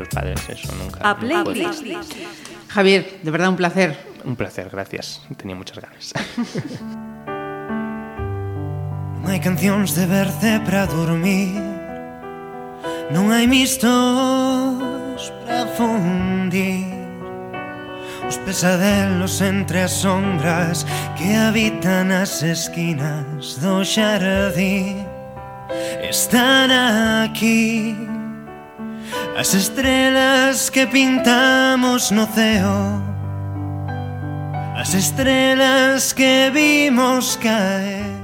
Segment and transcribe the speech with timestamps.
[0.00, 0.98] Los padres, eso nunca.
[1.08, 1.82] A playlist.
[1.84, 2.24] nunca play,
[2.68, 3.98] Javier, de verdad un placer.
[4.24, 5.20] Un placer, gracias.
[5.36, 6.14] Tenía muchas ganas.
[9.20, 11.52] Non hai cancións de verce para dormir
[13.12, 13.84] Non hai mistos
[15.44, 16.88] para fundir
[18.24, 20.88] Os pesadelos entre as sombras
[21.20, 25.04] Que habitan as esquinas do xardín
[26.00, 27.92] Están aquí
[29.36, 33.00] As estrelas que pintamos no ceo
[34.76, 38.20] As estrelas que vimos caer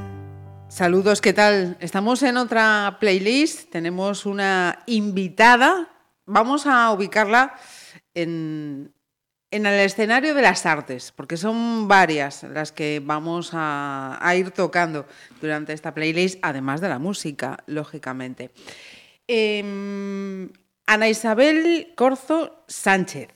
[0.69, 1.79] Saludos, ¿qué tal?
[1.81, 5.89] Estamos en otra playlist, tenemos una invitada,
[6.27, 7.55] vamos a ubicarla
[8.13, 8.93] en,
[9.51, 14.51] en el escenario de las artes, porque son varias las que vamos a, a ir
[14.51, 15.07] tocando
[15.41, 18.51] durante esta playlist, además de la música, lógicamente.
[19.27, 20.51] Em,
[20.87, 23.29] Ana Isabel Corzo Sánchez,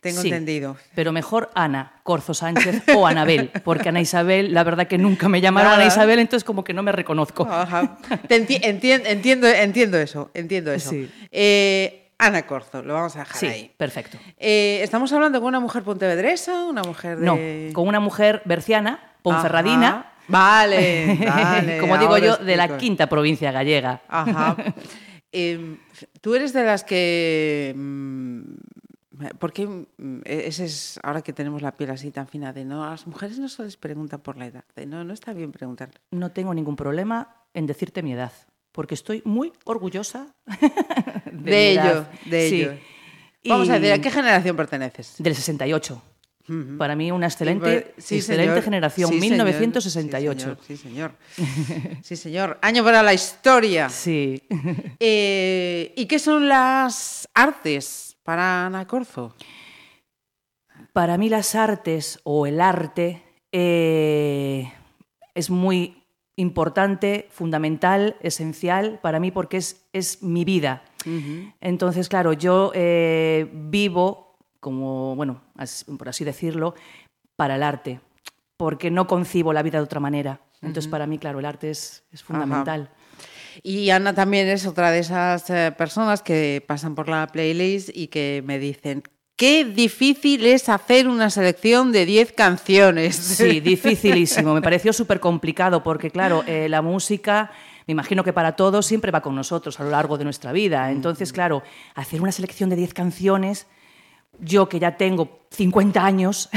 [0.00, 0.76] tengo Sí, entendido.
[0.94, 5.40] Pero mejor Ana Corzo Sánchez o Anabel, porque Ana Isabel, la verdad que nunca me
[5.40, 5.72] llamaron.
[5.72, 7.46] Ana Isabel, entonces como que no me reconozco.
[7.50, 7.98] Ajá.
[8.28, 10.90] Enti- entiendo, entiendo eso, entiendo eso.
[10.90, 11.10] Sí.
[11.30, 13.70] Eh, Ana Corzo, lo vamos a dejar Sí, ahí.
[13.76, 14.18] perfecto.
[14.38, 16.64] Eh, ¿Estamos hablando con una mujer pontevedresa?
[16.64, 17.26] ¿Una mujer de...?
[17.26, 20.12] No, con una mujer berciana, ponferradina, Ajá.
[20.28, 21.78] Vale, vale.
[21.78, 24.00] como digo yo, de la quinta provincia gallega.
[24.08, 24.56] Ajá.
[25.38, 25.76] Eh,
[26.20, 27.74] Tú eres de las que...
[27.76, 28.40] mm,
[29.38, 29.66] ¿Por qué?
[29.66, 33.06] mm, Ese es, ahora que tenemos la piel así tan fina, de no, a las
[33.06, 34.64] mujeres no se les pregunta por la edad.
[34.74, 35.90] De, no, no está bien preguntar.
[36.10, 38.32] No tengo ningún problema en decirte mi edad,
[38.72, 42.10] porque estoy muy orgullosa de, De, mi ello, edad.
[42.26, 42.62] de Sí.
[42.62, 42.72] ello.
[43.48, 45.14] Vamos a decir, ¿a qué generación perteneces?
[45.18, 46.02] Del 68.
[46.78, 48.62] Para mí una excelente, Sí, pues, sí, excelente señor.
[48.64, 49.30] generación, Sí, señor.
[49.46, 50.56] 1968.
[50.66, 51.12] Sí, señor.
[51.34, 52.02] Sí, señor.
[52.02, 52.58] Sí, señor.
[52.62, 53.88] Año para la historia.
[53.88, 54.42] Sí.
[55.00, 59.34] Eh, ¿Y qué son las artes para Ana Corzo?
[60.92, 64.72] Para mí las artes o el arte eh,
[65.34, 66.02] es muy
[66.36, 70.82] importante, fundamental, esencial para mí porque es, es mi vida.
[71.60, 74.25] Entonces, claro, yo eh, vivo
[74.60, 75.42] como, bueno,
[75.98, 76.74] por así decirlo,
[77.36, 78.00] para el arte,
[78.56, 80.40] porque no concibo la vida de otra manera.
[80.62, 82.90] Entonces, para mí, claro, el arte es, es fundamental.
[83.62, 88.08] Y Ana también es otra de esas eh, personas que pasan por la playlist y
[88.08, 89.02] que me dicen,
[89.36, 93.16] qué difícil es hacer una selección de 10 canciones.
[93.16, 94.54] Sí, dificilísimo.
[94.54, 97.50] Me pareció súper complicado porque, claro, eh, la música,
[97.86, 100.90] me imagino que para todos siempre va con nosotros a lo largo de nuestra vida.
[100.90, 101.62] Entonces, claro,
[101.94, 103.66] hacer una selección de 10 canciones,
[104.40, 106.48] yo que ya tengo 50 años,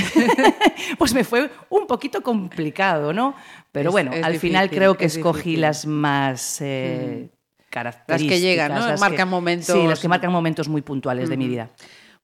[0.97, 3.35] pues me fue un poquito complicado, ¿no?
[3.71, 5.61] Pero Es- bueno, es al final creo que es escogí difícil.
[5.61, 7.29] las más eh,
[7.69, 8.41] características.
[8.41, 8.87] llegan, ¿no?
[8.87, 9.75] las Marcan que- momentos.
[9.75, 11.69] Sí, las que marcan momentos muy puntuales de mi vida.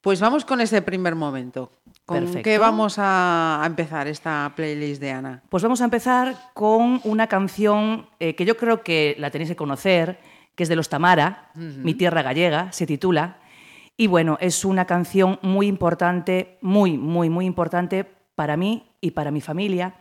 [0.02, 1.72] Pues vamos con ese primer momento.
[2.06, 2.44] ¿Con Perfecto.
[2.44, 5.42] qué vamos a, a empezar esta playlist de Ana?
[5.50, 9.56] Pues vamos a empezar con una canción eh, que yo creo que la tenéis que
[9.56, 10.20] conocer,
[10.54, 13.40] que es de los Tamara, Mi tierra gallega, se titula.
[13.98, 19.32] Y bueno, es una canción muy importante, muy, muy, muy importante para mí y para
[19.32, 19.96] mi familia,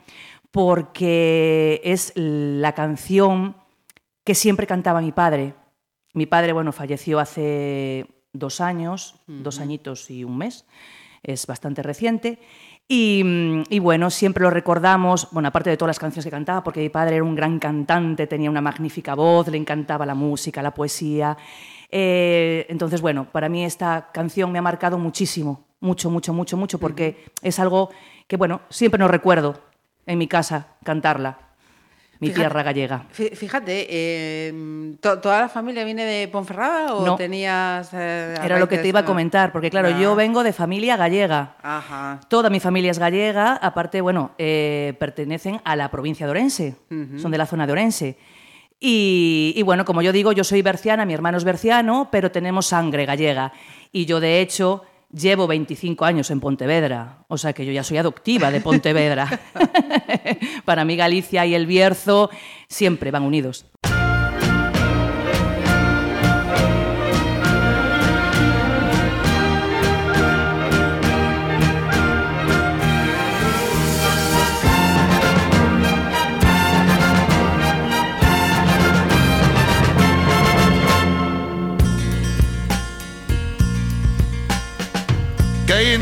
[0.50, 3.56] porque es la canción
[4.24, 5.54] que siempre cantaba mi padre.
[6.12, 10.66] Mi padre, bueno, falleció hace dos años, dos añitos y un mes,
[11.22, 12.40] es bastante reciente.
[12.86, 13.22] Y,
[13.70, 16.90] y bueno, siempre lo recordamos, bueno, aparte de todas las canciones que cantaba, porque mi
[16.90, 21.36] padre era un gran cantante, tenía una magnífica voz, le encantaba la música, la poesía.
[21.96, 26.78] Eh, entonces, bueno, para mí esta canción me ha marcado muchísimo, mucho, mucho, mucho, mucho,
[26.80, 27.90] porque es algo
[28.26, 29.60] que, bueno, siempre nos recuerdo
[30.04, 31.38] en mi casa cantarla,
[32.18, 33.04] mi Fíjate- tierra gallega.
[33.16, 37.14] Fí- Fíjate, eh, ¿to- ¿toda la familia viene de Ponferrada o No.
[37.16, 37.90] tenías...
[37.92, 40.00] eh, Era lo que te iba a comentar, porque claro, Ah.
[40.00, 41.54] yo vengo de familia gallega.
[41.62, 42.18] Ajá.
[42.28, 46.76] Toda mi familia es gallega, aparte, bueno, eh, pertenecen a la provincia de Orense,
[47.18, 48.18] son de la zona de Orense.
[48.86, 53.06] Y, bueno, como yo digo, yo soy berciana, mi hermano es berciano, pero tenemos sangre
[53.06, 53.50] gallega.
[53.92, 57.96] Y yo, de hecho, llevo 25 años en Pontevedra, o sea que yo ya soy
[57.96, 59.40] adoptiva de Pontevedra.
[60.66, 62.28] Para mí Galicia y el Bierzo
[62.68, 63.64] siempre van unidos.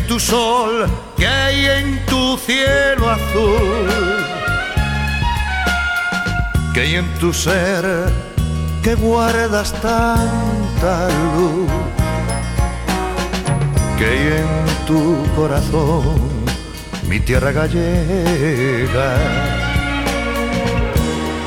[0.06, 0.86] Tu sol?
[1.16, 3.88] ¿Qué hay en tu cielo azul?
[6.74, 7.84] ¿Qué hay en tu ser
[8.82, 11.70] que guardas tanta luz?
[14.02, 16.20] que hay en tu corazón,
[17.08, 19.16] mi tierra gallega.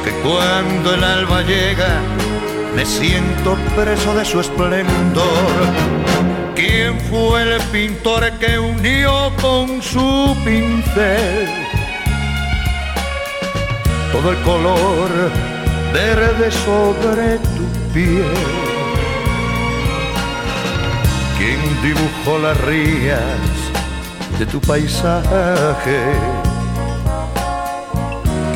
[0.03, 2.01] Que cuando el alba llega,
[2.75, 5.25] me siento preso de su esplendor.
[6.55, 11.49] ¿Quién fue el pintor que unió con su pincel
[14.13, 15.09] todo el color
[15.93, 18.25] verde sobre tu piel?
[21.37, 23.19] ¿Quién dibujó las rías
[24.39, 25.99] de tu paisaje?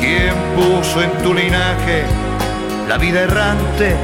[0.00, 2.04] ¿Quién puso en tu linaje
[2.88, 3.94] la vida errante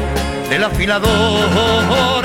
[0.50, 2.24] del afilador?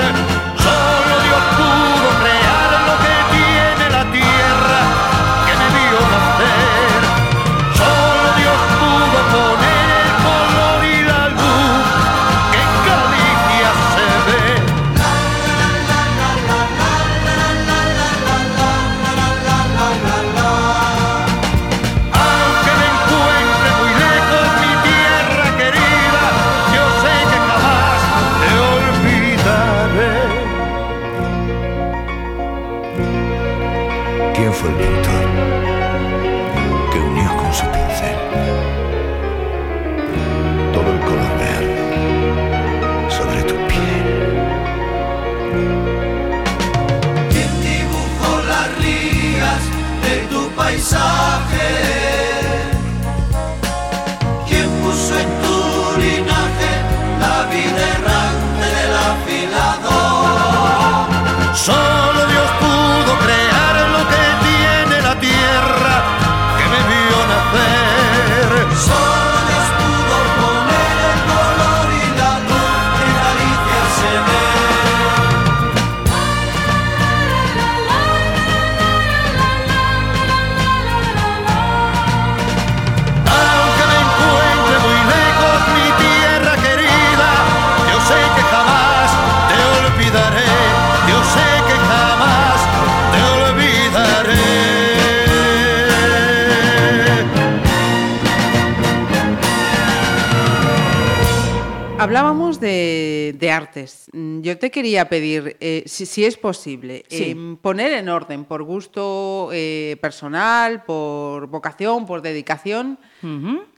[104.82, 107.30] Quería pedir, eh, si, si es posible, Sí.
[107.30, 112.98] em, poner en orden por gusto eh, personal, por vocación, por dedicación,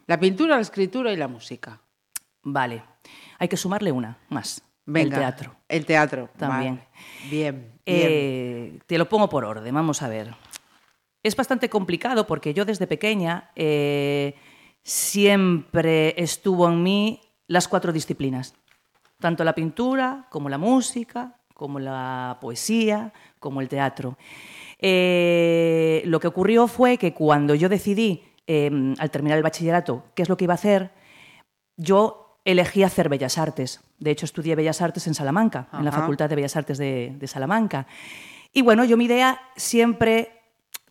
[0.06, 1.79] la pintura, la escritura y la música.
[2.43, 2.83] Vale.
[3.39, 4.62] Hay que sumarle una más.
[4.87, 5.56] Venga, El teatro.
[5.69, 6.31] El teatro.
[6.39, 6.77] También.
[6.77, 6.89] Vale.
[7.31, 7.73] Bien, bien.
[7.85, 10.35] Eh, te lo pongo por orden, vamos a ver.
[11.23, 13.51] Es bastante complicado porque yo desde pequeña
[14.83, 18.55] siempre estuvo en mí las cuatro disciplinas,
[19.25, 23.11] tanto la pintura como la música, como la poesía,
[23.41, 24.19] como el teatro.
[24.79, 30.25] Eh, lo que ocurrió fue que cuando yo decidí, eh, al terminar el bachillerato, qué
[30.25, 30.91] es lo que iba a hacer,
[31.79, 33.81] yo elegí hacer Bellas Artes.
[33.99, 35.93] De hecho, estudié Bellas Artes en Salamanca, en la.
[35.93, 37.87] Facultad de Bellas Artes de, de Salamanca.
[38.53, 40.43] Y bueno, yo mi idea siempre,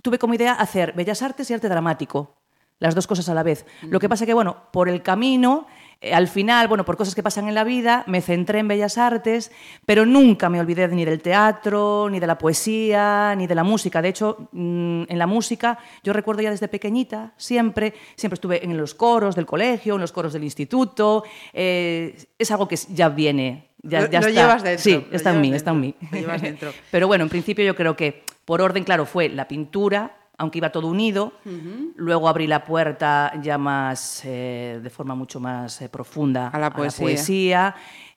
[0.02, 2.34] tuve como idea hacer Bellas Artes y arte dramático,
[2.80, 3.68] las dos cosas a la vez.
[3.84, 5.68] Lo que pasa que, bueno, por el camino,
[6.12, 9.52] al final, bueno, por cosas que pasan en la vida, me centré en Bellas Artes,
[9.86, 14.02] pero nunca me olvidé ni del teatro, ni de la poesía, ni de la música.
[14.02, 18.76] De hecho, mm, en la música, yo recuerdo ya desde pequeñita, siempre, siempre estuve en
[18.78, 21.24] los coros del colegio, en los coros del instituto.
[21.54, 23.70] eh, es algo que ya viene.
[23.82, 24.42] Ya, Lo- ya lo está.
[24.42, 25.96] llevas dentro, Sí, está en mí, está en mí.
[26.00, 26.72] dentro, lo llevas dentro.
[26.92, 30.72] Pero bueno, en principio yo creo que por orden, claro, fue la pintura, aunque iba
[30.72, 31.34] todo unido.
[31.96, 36.72] Luego abrí la puerta ya más, eh, de forma mucho más eh, profunda A la
[36.72, 37.04] poesía.
[37.04, 37.76] poesía.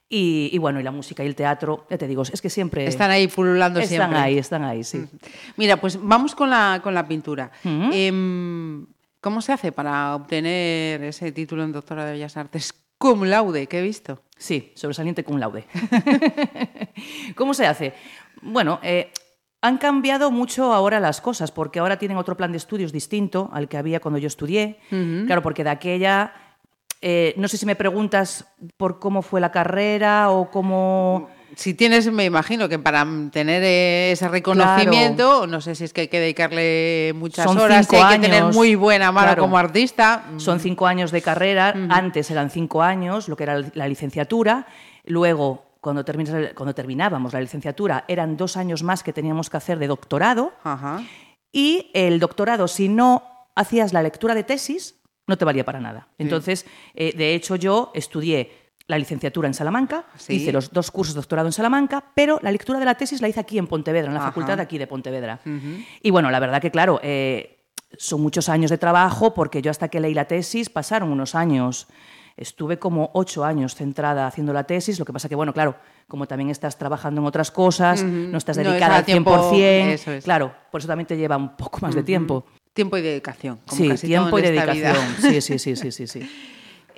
[0.08, 2.86] Y, y bueno, y la música y el teatro, ya te digo, es que siempre...
[2.86, 4.18] Están ahí pululando están siempre.
[4.20, 5.04] ahí, están ahí, sí.
[5.56, 7.50] Mira, pues vamos con la, con la pintura.
[7.64, 8.86] Em,
[9.20, 13.80] ¿Cómo se hace para obtener ese título en Doctora de Bellas Artes cum laude que
[13.80, 14.22] he visto?
[14.38, 15.64] Sí, sobresaliente cum laude.
[17.34, 17.92] ¿Cómo se hace?
[18.42, 19.10] Bueno, eh,
[19.62, 23.68] han cambiado mucho ahora las cosas, porque ahora tienen otro plan de estudios distinto al
[23.68, 24.78] que había cuando yo estudié.
[25.26, 26.32] Claro, porque de aquella.
[27.02, 28.46] eh, no sé si me preguntas
[28.76, 31.28] por cómo fue la carrera o cómo.
[31.54, 36.02] Si tienes, me imagino que para tener eh, ese reconocimiento, no sé si es que
[36.02, 39.42] hay que dedicarle muchas Son horas, si hay que tener muy buena mano claro.
[39.42, 40.24] como artista.
[40.36, 44.66] Son cinco años de carrera, antes eran cinco años, lo que era la licenciatura,
[45.04, 50.52] luego cuando, terminábamos la licenciatura eran dos años más que teníamos que hacer de doctorado
[50.64, 51.02] Ajá.
[51.52, 53.22] y el doctorado, si no
[53.54, 56.08] hacías la lectura de tesis, no te valía para nada.
[56.18, 58.52] Entonces, eh, de hecho, yo estudié
[58.86, 60.34] la licenciatura en Salamanca, Sí.
[60.34, 63.28] hice los dos cursos de doctorado en Salamanca, pero la lectura de la tesis la
[63.28, 64.28] hice aquí en Pontevedra, en la Ajá.
[64.28, 65.40] facultad de aquí de Pontevedra.
[66.02, 67.64] Y bueno, la verdad que claro, eh,
[67.98, 71.88] son muchos años de trabajo porque yo hasta que leí la tesis pasaron unos años.
[72.36, 75.76] Estuve como ocho años centrada haciendo la tesis, lo que pasa que, bueno, claro,
[76.06, 79.52] como también estás trabajando en otras cosas, no estás No es dedicada al 100%, tiempo-
[79.94, 80.24] eso es.
[80.24, 82.44] claro, por eso también te lleva un poco más de tiempo.
[82.74, 83.58] Tiempo y dedicación.
[83.66, 84.66] Como Sí, casi tiempo todo y vida.
[84.66, 85.16] dedicación.
[85.18, 86.20] Sí, sí, sí, sí, sí, sí.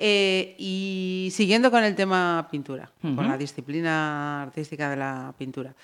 [0.01, 5.75] Eh, y siguiendo con el tema pintura, con la disciplina artística de la pintura.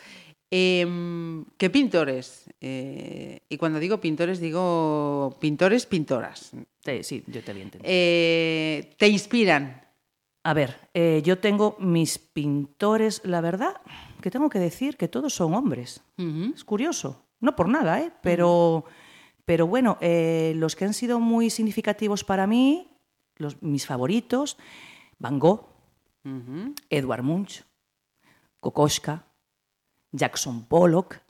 [0.49, 2.45] Em, ¿Qué pintores?
[2.61, 6.51] eh, y cuando digo pintores, digo pintores, pintoras.
[6.85, 7.89] Sí, sí, yo te había entendido.
[7.91, 9.81] Eh, ¿Te inspiran?
[10.43, 13.81] A ver, eh, yo tengo mis pintores, la verdad,
[14.21, 16.03] que tengo que decir que todos son hombres.
[16.53, 18.11] Es curioso, no por nada, ¿eh?
[18.21, 18.85] pero,
[19.43, 22.95] pero bueno, eh, los que han sido muy significativos para mí,
[23.37, 24.59] los, mis favoritos,
[25.17, 25.67] Van Gogh,
[26.91, 27.63] Edward Munch,
[28.59, 29.25] Kokoschka,
[30.11, 31.24] Jackson Pollock.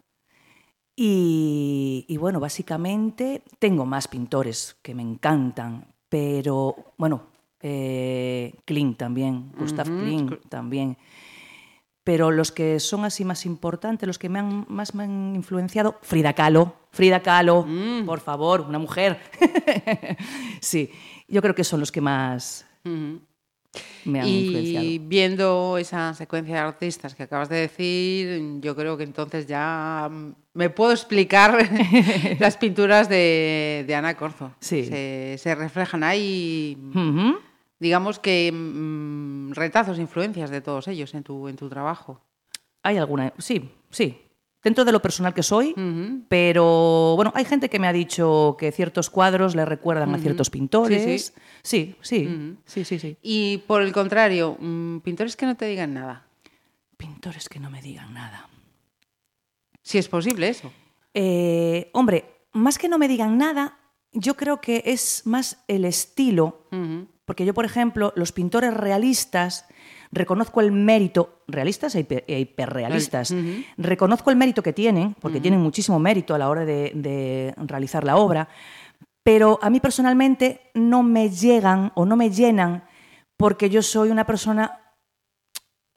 [0.95, 7.27] Y, y bueno, básicamente tengo más pintores que me encantan, pero bueno,
[7.67, 10.97] eh, Klimt también, Gustav Klimt también.
[12.03, 15.97] Pero los que son así más importantes, los que me han, más me han influenciado,
[16.03, 16.75] Frida Kahlo.
[16.91, 17.65] Frida Kahlo,
[18.05, 19.19] por favor, una mujer.
[20.61, 20.91] sí,
[21.27, 22.67] yo creo que son los que más
[24.05, 24.85] me han influenciado.
[24.85, 30.09] Y viendo esa secuencia de artistas que acabas de decir, yo creo que entonces ya
[30.53, 31.57] me puedo explicar
[32.39, 34.51] las pinturas de, de Ana Corzo.
[34.59, 34.85] Sí.
[34.85, 36.77] Se, se reflejan ahí,
[37.79, 42.21] digamos que mm, retazos, influencias de todos ellos en tu, en tu trabajo.
[42.83, 44.24] Hay alguna, sí, sí.
[44.65, 45.75] Dentro de lo personal que soy,
[46.27, 50.49] pero bueno, hay gente que me ha dicho que ciertos cuadros le recuerdan a ciertos
[50.49, 51.35] pintores.
[51.61, 53.17] Sí, sí, sí, sí, sí.
[53.21, 56.25] Y por el contrario, mm, pintores que no te digan nada.
[56.97, 58.49] Pintores que no me digan nada.
[59.83, 60.73] Si es posible eso.
[61.13, 63.77] Eh, hombre, más que no me digan nada,
[64.13, 66.65] yo creo que es más el estilo.
[67.25, 69.67] Porque yo, por ejemplo, los pintores realistas,
[70.11, 73.31] reconozco el mérito, realistas e, hiper- e hiperrealistas,
[73.77, 78.03] reconozco el mérito que tienen, porque tienen muchísimo mérito a la hora de, de realizar
[78.03, 78.47] la obra,
[79.23, 82.83] pero a mí personalmente no me llegan o no me llenan
[83.37, 84.79] porque yo soy una persona,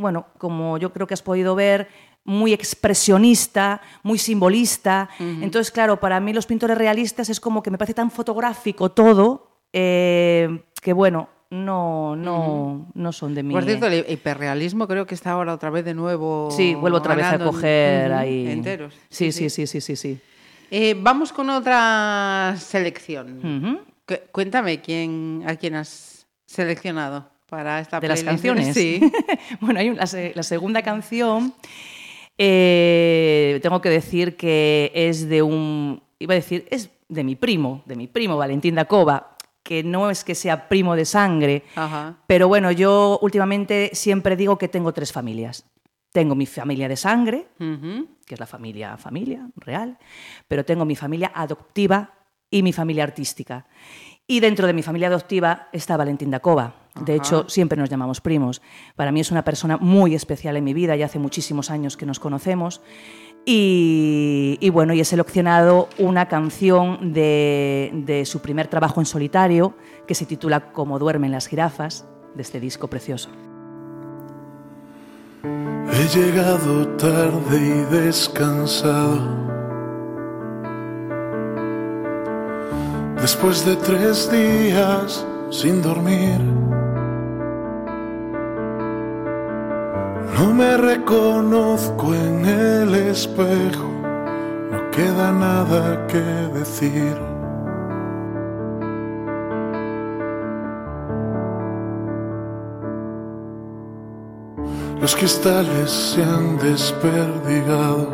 [0.00, 1.88] bueno, como yo creo que has podido ver,
[2.24, 5.08] muy expresionista, muy simbolista.
[5.42, 9.62] Entonces, claro, para mí los pintores realistas es como que me parece tan fotográfico todo
[9.72, 13.54] eh, que, bueno, no, no, no son de mí.
[13.54, 16.50] Por cierto, el hiperrealismo creo que está ahora otra vez de nuevo.
[16.50, 18.48] Sí, vuelvo otra vez a en- coger ahí.
[18.50, 18.94] Enteros.
[19.08, 20.18] Sí, sí, sí, sí, sí, sí.
[20.70, 23.80] Eh, vamos con otra selección.
[24.06, 28.44] Cu- Cuéntame quién, a quién has seleccionado para esta de las playlist.
[28.44, 28.74] canciones.
[28.74, 29.00] Sí.
[29.62, 31.54] bueno, hay un- la, se- la segunda canción.
[32.36, 36.02] eh, tengo que decir que es de un.
[36.18, 39.36] Iba a decir, es de mi primo, de mi primo Valentín Dacova,
[39.68, 42.16] que no es que sea primo de sangre, Ajá.
[42.26, 45.66] pero bueno, yo últimamente siempre digo que tengo tres familias.
[46.10, 49.98] Tengo mi familia de sangre, que es la familia familia real,
[50.48, 52.14] pero tengo mi familia adoptiva
[52.50, 53.66] y mi familia artística.
[54.26, 56.72] Y dentro de mi familia adoptiva está Valentín Dacova.
[56.94, 57.22] De Ajá.
[57.22, 58.62] hecho, siempre nos llamamos primos.
[58.96, 62.06] Para mí es una persona muy especial en mi vida, ya hace muchísimos años que
[62.06, 62.80] nos conocemos.
[63.50, 69.72] Y, bueno, y he seleccionado una canción de, de su primer trabajo en solitario,
[70.06, 73.30] que se titula Como duermen las jirafas, de este disco precioso.
[75.42, 79.18] He llegado tarde y descansado.
[83.18, 86.67] Después de tres días sin dormir.
[90.38, 93.90] No me reconozco en el espejo.
[94.70, 96.20] No queda nada que
[96.56, 97.16] decir.
[105.00, 108.08] Los cristales se han desperdigado.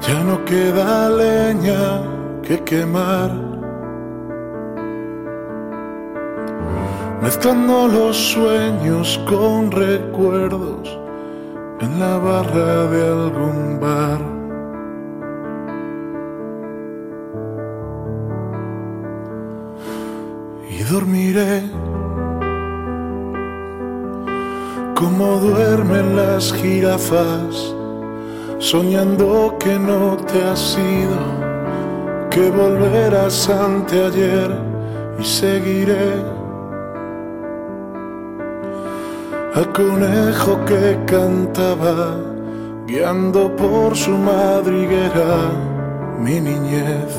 [0.00, 3.53] Ya no queda leña que quemar.
[7.24, 10.98] Mezclando los sueños con recuerdos
[11.80, 14.20] en la barra de algún bar.
[20.68, 21.62] Y dormiré
[24.94, 27.74] como duermen las jirafas,
[28.58, 34.50] soñando que no te has ido, que volverás anteayer
[35.18, 36.33] y seguiré
[39.54, 42.16] al conejo que cantaba,
[42.88, 45.48] guiando por su madriguera
[46.18, 47.14] mi niñez.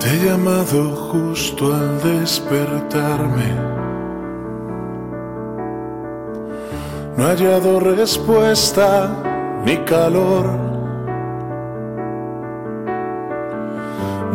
[0.00, 3.76] Te he llamado justo al despertarme.
[7.16, 9.08] No he hallado respuesta
[9.64, 10.65] ni calor.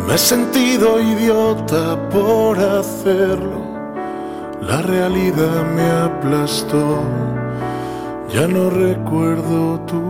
[0.07, 3.61] Me he sentido idiota por hacerlo.
[4.61, 6.99] La realidad me aplastó.
[8.29, 10.01] Ya no recuerdo tu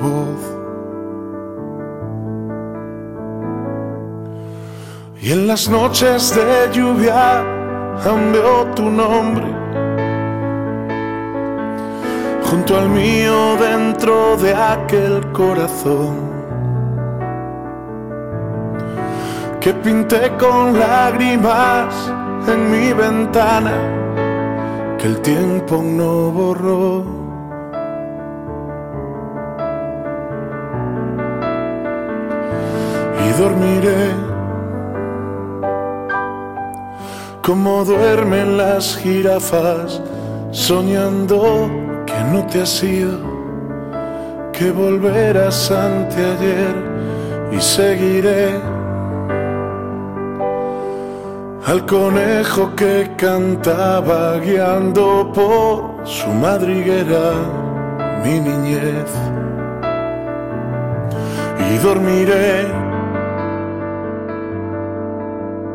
[0.00, 0.42] voz.
[5.20, 7.42] Y en las noches de lluvia
[8.32, 9.46] veo tu nombre
[12.44, 16.33] junto al mío dentro de aquel corazón
[19.64, 21.94] que pinté con lágrimas
[22.46, 23.72] en mi ventana
[24.98, 27.02] que el tiempo no borró.
[33.24, 34.10] Y dormiré
[37.40, 40.02] como duermen las jirafas,
[40.50, 41.70] soñando
[42.04, 43.18] que no te has ido,
[44.52, 46.74] que volverás anteayer
[47.50, 48.73] y seguiré
[51.66, 57.32] al conejo que cantaba guiando por su madriguera
[58.22, 59.10] mi niñez.
[61.70, 62.66] Y dormiré.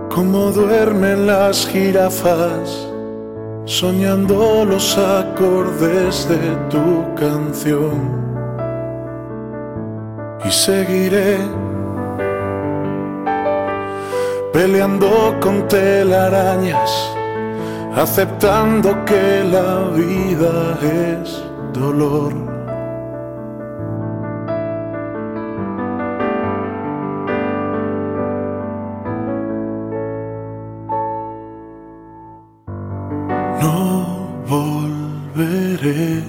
[0.10, 2.88] Como duermen las jirafas,
[3.66, 8.20] soñando los acordes de tu canción.
[10.44, 11.38] Y seguiré
[14.60, 16.92] peleando con telarañas,
[17.96, 21.42] aceptando que la vida es
[21.72, 22.34] dolor.
[33.62, 36.24] no volveré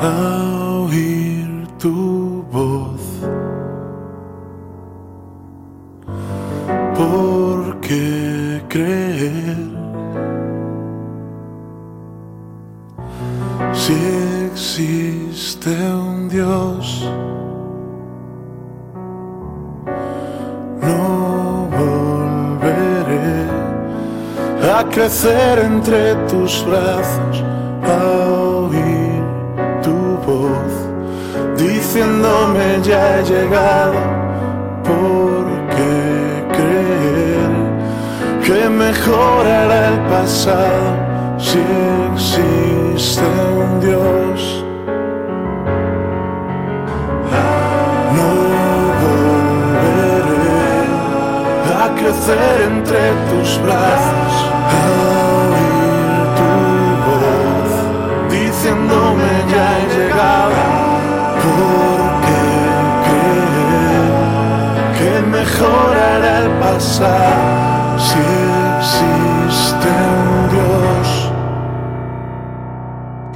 [0.00, 0.14] a
[0.84, 3.06] oír tu voz
[6.96, 9.56] porque creer.
[13.72, 13.94] Si
[14.50, 17.08] existe un Dios
[20.80, 23.46] no volveré
[24.72, 27.44] a crecer entre tus brazos,
[27.84, 29.22] a oír
[29.82, 30.72] tu voz,
[31.56, 34.25] diciéndome ya he llegado,
[38.76, 40.88] mejorará el pasado
[41.38, 41.58] si
[42.12, 44.64] existe un Dios.
[48.16, 48.30] No
[49.02, 50.30] volveré
[51.82, 54.32] a crecer entre tus brazos,
[54.72, 54.82] a
[55.46, 56.52] oír tu
[57.06, 57.72] voz,
[58.30, 60.60] diciéndome ya he llegado,
[61.44, 62.40] porque
[63.06, 64.10] creer
[64.98, 67.55] que mejorará el pasado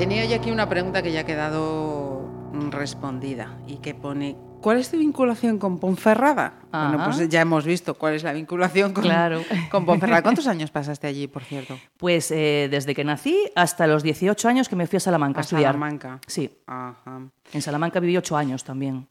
[0.01, 2.23] Tenía yo aquí una pregunta que ya ha quedado
[2.55, 6.55] mm, respondida y que pone, ¿cuál es tu vinculación con Ponferrada?
[6.73, 9.43] Bueno, pues ya hemos visto cuál es la vinculación con, Claro.
[9.71, 10.23] con Ponferrada.
[10.23, 11.79] ¿Cuántos años pasaste allí, por cierto?
[11.99, 15.43] Pues eh, desde que nací hasta los 18 años que me fui a Salamanca A
[15.43, 15.75] a estudiar.
[15.75, 16.19] Salamanca.
[16.27, 17.21] Sí, Ajá.
[17.53, 19.07] en Salamanca viví 8 años también.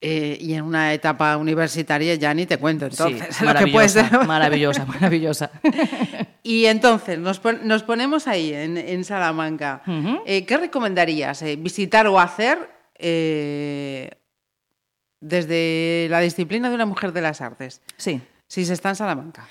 [0.00, 3.28] Eh, y en una etapa universitaria ya ni te cuento, entonces.
[3.34, 3.94] sí, lo que puedes-
[4.26, 5.50] maravillosa, maravillosa, maravillosa.
[6.48, 9.82] Y entonces, nos, pon- nos ponemos ahí, en, en Salamanca.
[10.26, 11.42] Eh, ¿Qué recomendarías?
[11.42, 14.10] eh, ¿Visitar o hacer eh,
[15.20, 17.82] desde la disciplina de una mujer de las artes?
[17.96, 18.20] Sí.
[18.46, 19.48] Si se está en Salamanca.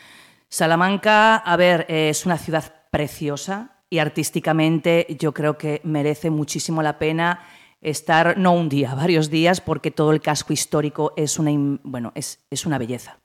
[0.48, 6.98] Salamanca, a ver, es una ciudad preciosa y artísticamente yo creo que merece muchísimo la
[6.98, 7.44] pena
[7.82, 11.52] estar, no un día, varios días, porque todo el casco histórico es una,
[11.84, 13.20] bueno, es, es una belleza.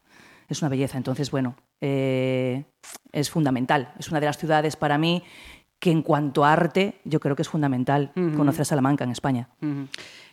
[0.48, 0.96] Es una belleza.
[0.98, 2.64] Entonces, bueno, eh,
[3.12, 3.92] es fundamental.
[3.98, 5.22] Es una de las ciudades para mí
[5.78, 9.48] que en cuanto a arte, yo creo que es fundamental conocer Salamanca en España.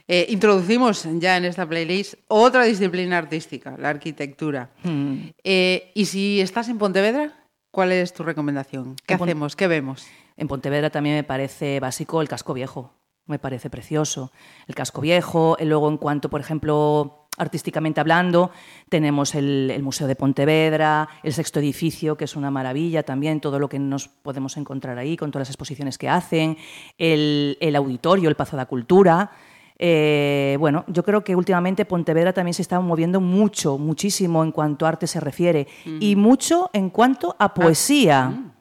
[0.10, 4.70] Eh, introducimos ya en esta playlist otra disciplina artística, la arquitectura.
[5.44, 7.34] Eh, y si estás en Pontevedra,
[7.72, 8.96] ¿cuál es tu recomendación?
[9.06, 9.56] ¿Qué En hacemos?
[9.56, 10.06] ¿Qué vemos?
[10.36, 12.94] En Pontevedra también me parece básico el casco viejo.
[13.26, 14.32] me parece precioso.
[14.68, 18.52] El casco viejo, y luego en cuanto, por ejemplo, artísticamente hablando,
[18.90, 23.60] tenemos el, el Museo de Pontevedra, el sexto edificio, que es una maravilla también, todo
[23.60, 26.58] lo que nos podemos encontrar ahí, con todas las exposiciones que hacen,
[26.98, 29.32] el, el auditorio, el Pazo da Cultura.
[29.80, 34.86] Eh, bueno, yo creo que últimamente Pontevedra también se está moviendo mucho, muchísimo en cuanto
[34.86, 35.68] a arte se refiere
[36.00, 38.54] y mucho en cuanto a poesía.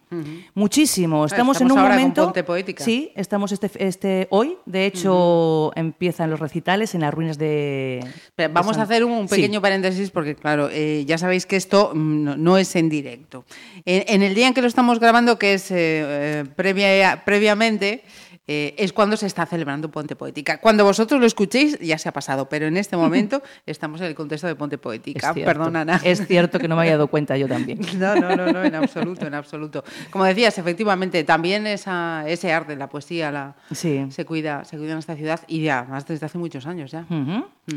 [0.54, 1.26] Muchísimo.
[1.26, 2.24] Estamos, en estamos un ahora con momento.
[2.26, 2.84] Ponte Poética.
[2.84, 4.56] Sí, estamos este, este hoy.
[4.64, 8.06] De hecho, empiezan los recitales en las ruinas de.
[8.52, 12.24] Vamos de a hacer un pequeño paréntesis porque, claro, eh, ya sabéis que esto mm,
[12.24, 13.44] no, no es en directo.
[13.84, 18.04] En, en el día en que lo estamos grabando, que es eh, eh, previa, previamente,
[18.48, 20.60] eh, es cuando se está celebrando Ponte Poética.
[20.60, 24.14] Cuando vosotros lo escuchéis, ya se ha pasado, pero en este momento estamos en el
[24.14, 25.34] contexto de Ponte Poética.
[25.34, 26.00] Perdona, Ana.
[26.04, 27.80] Es cierto que no me había dado cuenta yo también.
[27.96, 29.82] No, no, no, no, en absoluto, en absoluto.
[30.10, 34.06] Como decías, efectivamente, también esa, ese arte, la poesía, la, Sí.
[34.10, 37.06] se cuida, se cuida en esta ciudad y ya, más desde hace muchos años ya.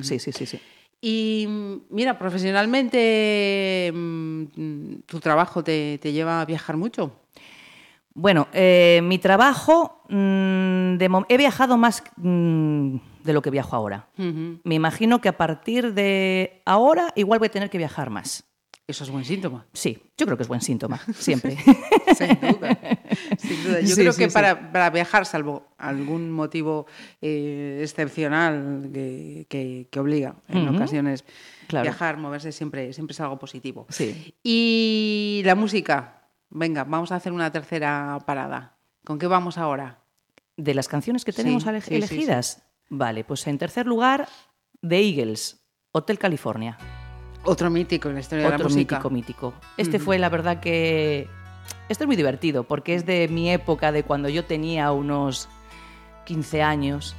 [0.02, 0.60] Sí, sí, sí, sí.
[1.02, 1.48] Y
[1.90, 7.14] mira, profesionalmente, mm, tu trabajo te, te lleva a viajar mucho.
[8.14, 14.08] Bueno, eh, mi trabajo, mm, de he viajado más mm, de lo que viajo ahora.
[14.18, 18.44] Me imagino que a partir de ahora igual voy a tener que viajar más.
[18.88, 19.68] Eso es buen síntoma.
[19.72, 21.56] Sí, yo creo que es buen síntoma, siempre.
[22.18, 22.80] Sin duda.
[23.38, 23.82] Sin duda.
[23.82, 24.34] Yo Sí, creo sí, que sí.
[24.34, 26.88] para, para viajar, salvo algún motivo
[27.22, 31.24] eh, excepcional que, que- que obliga en ocasiones,
[31.68, 31.84] Claro.
[31.84, 33.86] viajar, moverse siempre, siempre es algo positivo.
[33.90, 34.34] Sí.
[34.44, 36.19] Y la música.
[36.50, 38.78] Venga, vamos a hacer una tercera parada.
[39.06, 40.00] ¿Con qué vamos ahora?
[40.58, 42.64] De las canciones que tenemos Sí, ele- sí, sí, elegidas.
[42.90, 44.28] Vale, pues en tercer lugar,
[44.88, 46.78] The Eagles, Hotel California.
[47.44, 48.96] Otro mítico en la historia de la Otro música.
[48.98, 49.54] mítico, mítico.
[49.78, 51.28] Este fue, la verdad, que.
[51.88, 55.48] Esto es muy divertido, porque es de mi época, de cuando yo tenía unos
[56.26, 57.16] 15 años,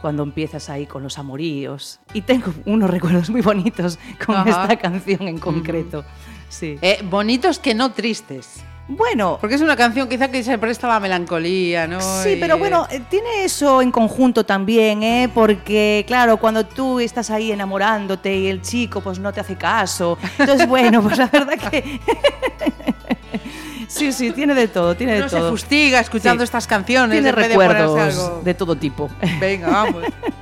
[0.00, 2.00] cuando empiezas ahí con los amoríos.
[2.12, 4.62] Y tengo unos recuerdos muy bonitos con Ajá.
[4.64, 6.04] esta canción en concreto.
[6.48, 6.78] Sí.
[6.82, 8.62] Eh, bonitos que no tristes.
[8.88, 12.00] Bueno, Porque es una canción quizá que se presta a la melancolía, ¿no?
[12.00, 15.30] Sí, pero bueno, eh, tiene eso en conjunto también, ¿eh?
[15.32, 20.18] Porque, claro, cuando tú estás ahí enamorándote y el chico pues no te hace caso.
[20.38, 22.00] Entonces, bueno, pues la verdad que...
[23.88, 25.50] sí, sí, tiene de todo, tiene de Uno se todo.
[25.50, 26.44] fustiga escuchando Sí.
[26.44, 27.12] estas canciones.
[27.20, 28.40] Tiene de recuerdos algo.
[28.44, 29.08] de todo tipo.
[29.40, 30.04] Venga, vamos.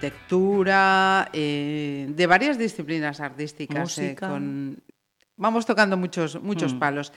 [0.00, 3.98] arquitectura, eh, de varias disciplinas artísticas.
[3.98, 4.78] eh, con-
[5.36, 6.78] Vamos tocando muchos, muchos Mm.
[6.78, 7.12] palos.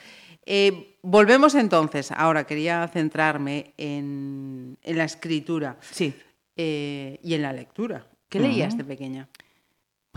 [0.46, 2.10] Eh, volvemos entonces.
[2.12, 6.14] Ahora quería centrarme en, en la escritura Sí.
[6.56, 8.08] y en la lectura.
[8.30, 9.28] ¿Qué leías de pequeña?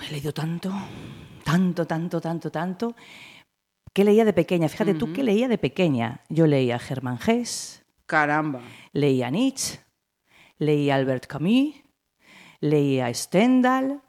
[0.00, 0.72] He leído tanto,
[1.44, 2.94] tanto, tanto, tanto, tanto.
[3.92, 4.68] ¿Qué leía de pequeña?
[4.68, 6.20] Fíjate tú, ¿qué leía de pequeña?
[6.28, 8.60] Yo leía Germán Gess, Caramba.
[8.92, 9.80] leía Nietzsche,
[10.58, 11.74] leía Albert Camus,
[12.60, 14.00] leía Stendhal,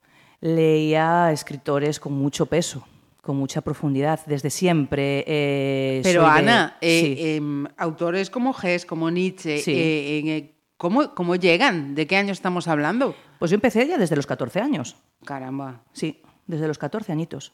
[0.41, 2.85] leía escritores con mucho peso,
[3.21, 5.23] con mucha profundidad, desde siempre.
[5.27, 7.25] eh, Pero soy de- Ana, eh, sí.
[7.35, 9.73] em, autores como Hess, como Nietzsche, Sí.
[9.75, 11.95] eh, ¿cómo, ¿cómo llegan?
[11.95, 13.15] ¿De qué año estamos hablando?
[13.39, 14.95] Pues yo empecé ya desde los 14 años.
[15.25, 15.83] Caramba.
[15.91, 17.53] Sí, desde los 14 añitos.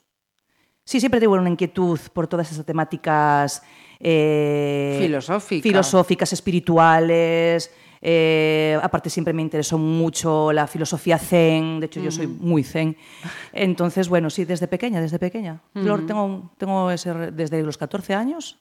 [0.85, 3.63] Sí, siempre tuve una inquietud por todas esas temáticas
[4.03, 5.63] eh, Filosóficas.
[5.63, 7.71] filosóficas, espirituales.
[8.01, 11.79] eh, aparte, siempre me interesó mucho la filosofía zen.
[11.79, 12.97] De hecho, yo soy muy zen.
[13.53, 15.61] Entonces, bueno, sí, desde pequeña, desde pequeña.
[15.73, 18.59] Yo tengo, tengo ese, desde los 14 años,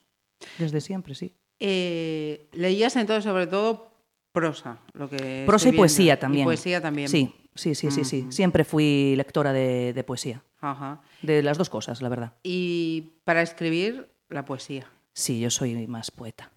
[0.58, 1.34] desde siempre, sí.
[1.58, 3.90] Eh, leías entonces sobre todo
[4.32, 6.42] prosa, lo que Prosa y poesía también.
[6.42, 7.08] Y poesía también.
[7.08, 8.26] Sí, sí, sí, sí, sí.
[8.30, 10.42] Siempre fui lectora de, de poesía.
[10.60, 11.02] Ajá.
[11.20, 12.32] De las dos cosas, la verdad.
[12.44, 14.86] Y para escribir, la poesía.
[15.14, 16.50] Sí, yo soy más poeta.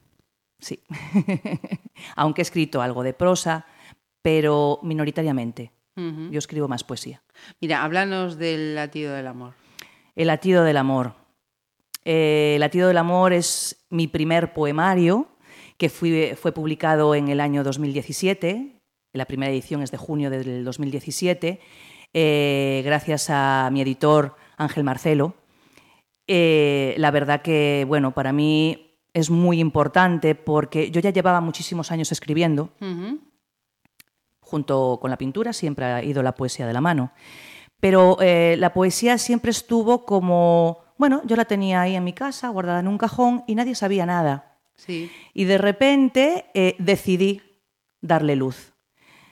[0.60, 0.82] Sí.
[2.15, 3.65] Aunque he escrito algo de prosa,
[4.22, 5.72] pero minoritariamente.
[5.98, 7.24] Yo escribo más poesía.
[7.62, 9.54] Mira, háblanos del latido del amor.
[10.15, 11.13] El latido del amor.
[12.04, 15.30] Eh, el latido del amor es mi primer poemario
[15.78, 18.82] que fui- fue publicado en el año 2017.
[19.13, 21.62] La primera edición es de junio del 2017,
[22.13, 25.34] eh, gracias a mi editor Ángel Marcelo.
[26.28, 31.92] Eh, la verdad que, bueno, para mí es muy importante porque yo ya llevaba muchísimos
[31.92, 32.72] años escribiendo,
[34.40, 37.12] junto con la pintura siempre ha ido la poesía de la mano.
[37.80, 42.50] Pero eh, la poesía siempre estuvo como bueno, yo la tenía ahí en mi casa,
[42.50, 44.58] guardada en un cajón, y nadie sabía nada.
[44.76, 45.12] Sí.
[45.34, 47.42] Y de repente eh, decidí
[48.02, 48.74] darle luz.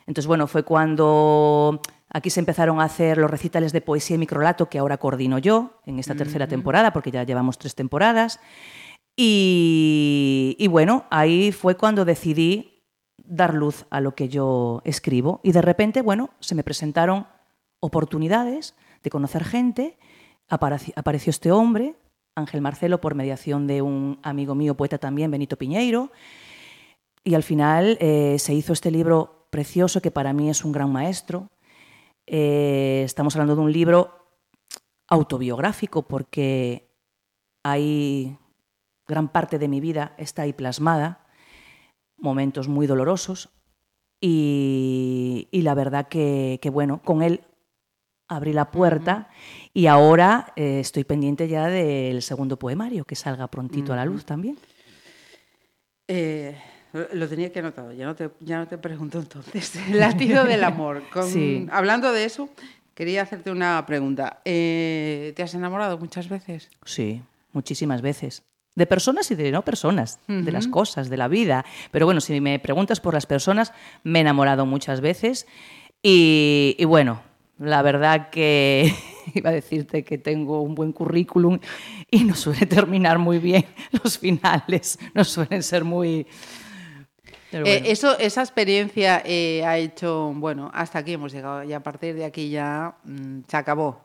[0.06, 1.82] Entonces, bueno, fue cuando
[2.14, 5.82] aquí se empezaron a hacer los recitales de poesía y microlato que ahora coordino yo
[5.86, 8.40] en esta tercera temporada, porque ya llevamos tres temporadas.
[9.16, 12.84] Y, y bueno, ahí fue cuando decidí
[13.18, 15.40] dar luz a lo que yo escribo.
[15.44, 17.28] Y de repente, bueno, se me presentaron
[17.80, 19.98] oportunidades de conocer gente.
[20.50, 21.96] Apareci- apareció este hombre,
[22.36, 26.12] Ángel Marcelo, por mediación de un amigo mío, poeta también, Benito Piñeiro.
[27.24, 30.92] Y al final eh, se hizo este libro precioso que para mí es un gran
[30.92, 31.50] maestro.
[32.26, 34.38] Eh, estamos hablando de un libro
[35.08, 36.90] autobiográfico porque
[37.64, 38.38] hay
[39.08, 41.28] gran parte de mi vida está ahí plasmada,
[42.18, 43.50] momentos muy dolorosos
[44.22, 47.42] y, y la verdad que, que, bueno, con él
[48.28, 49.30] abrí la puerta
[49.74, 54.26] y ahora eh, estoy pendiente ya del segundo poemario que salga prontito a la luz
[54.26, 54.58] también.
[56.08, 56.58] Eh,
[57.14, 59.76] lo tenía que anotado, ya no te, ya no te pregunto entonces.
[59.90, 61.04] El latido del amor.
[61.12, 61.68] Con- Sí.
[61.72, 62.50] Hablando de eso,
[62.94, 64.42] quería hacerte una pregunta.
[64.46, 66.70] Eh, ¿Te has enamorado muchas veces?
[66.86, 68.44] Sí, muchísimas veces.
[68.76, 71.64] De personas y de no personas, de las cosas, de la vida.
[71.92, 73.72] Pero bueno, si me preguntas por las personas,
[74.04, 75.46] me he enamorado muchas veces.
[76.02, 77.22] Y, y bueno,
[77.60, 78.92] la verdad que
[79.36, 81.60] iba a decirte que tengo un buen currículum
[82.10, 83.64] y no suele terminar muy bien
[84.04, 84.98] los finales.
[85.14, 86.26] No suelen ser muy...
[87.54, 92.16] Eh, eso, esa experiencia eh, ha hecho, bueno, hasta aquí hemos llegado y a partir
[92.16, 94.02] de aquí ya mm, se acabó.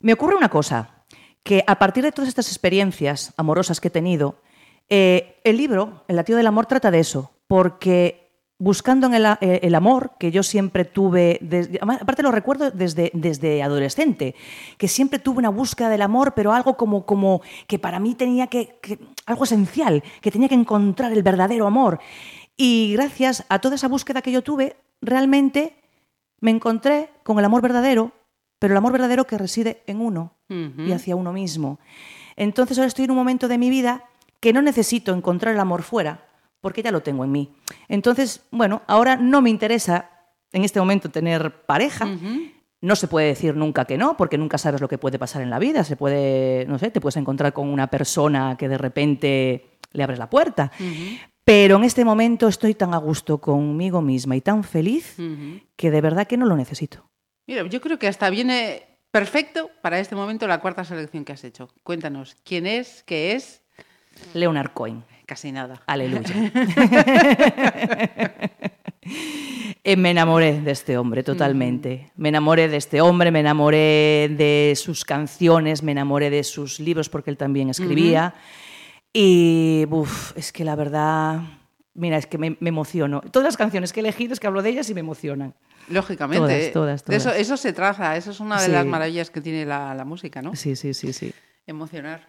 [0.00, 1.04] Me ocurre una cosa,
[1.42, 4.40] que a partir de todas estas experiencias amorosas que he tenido,
[4.88, 8.21] eh, el libro, El latido del amor, trata de eso, porque
[8.62, 13.10] buscando en el, eh, el amor que yo siempre tuve, desde- aparte lo recuerdo desde,
[13.12, 14.36] desde adolescente,
[14.78, 18.46] que siempre tuve una búsqueda del amor, pero algo como, como que para mí tenía
[18.46, 21.98] que, que- algo esencial, que tenía que encontrar el verdadero amor.
[22.56, 25.74] Y gracias a toda esa búsqueda que yo tuve, realmente
[26.40, 28.12] me encontré con el amor verdadero,
[28.60, 30.34] pero el amor verdadero que reside en uno
[30.88, 31.80] y hacia uno mismo.
[32.36, 34.04] Entonces ahora estoy en un momento de mi vida
[34.38, 36.26] que no necesito encontrar el amor fuera,
[36.62, 37.52] porque ya lo tengo en mí.
[37.88, 40.08] Entonces, bueno, ahora no me interesa
[40.52, 42.08] en este momento tener pareja.
[42.80, 45.50] No se puede decir nunca que no, porque nunca sabes lo que puede pasar en
[45.50, 45.84] la vida.
[45.84, 50.18] Se puede, no sé, te puedes encontrar con una persona que de repente le abres
[50.18, 50.72] la puerta.
[51.44, 55.16] Pero en este momento estoy tan a gusto conmigo misma y tan feliz
[55.76, 57.04] que de verdad que no lo necesito.
[57.46, 61.42] Mira, yo creo que hasta viene perfecto para este momento la cuarta selección que has
[61.42, 61.68] hecho.
[61.82, 63.02] Cuéntanos, ¿quién es?
[63.02, 63.62] ¿Qué es?
[64.32, 65.04] Leonard Cohen.
[65.32, 65.80] Casi nada.
[65.86, 66.22] Aleluya.
[69.84, 72.12] Eh, me enamoré de este hombre totalmente.
[72.16, 77.08] Me enamoré de este hombre, me enamoré de sus canciones, me enamoré de sus libros
[77.08, 78.32] porque él también escribía.
[79.12, 81.40] Y uf, es que la verdad,
[81.94, 83.22] mira, es que me, me emociono.
[83.22, 85.52] Todas las canciones que he elegido es que hablo de ellas y me emocionan.
[85.88, 86.70] Lógicamente.
[86.72, 87.40] Todas, todas, Eso, todas.
[87.40, 88.70] eso se traza, eso es una de Sí.
[88.72, 90.54] las maravillas que tiene la, la música, ¿no?
[90.54, 91.34] Sí, sí, sí, sí.
[91.66, 92.28] Emocionar.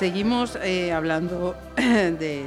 [0.00, 2.42] Seguimos eh, hablando de,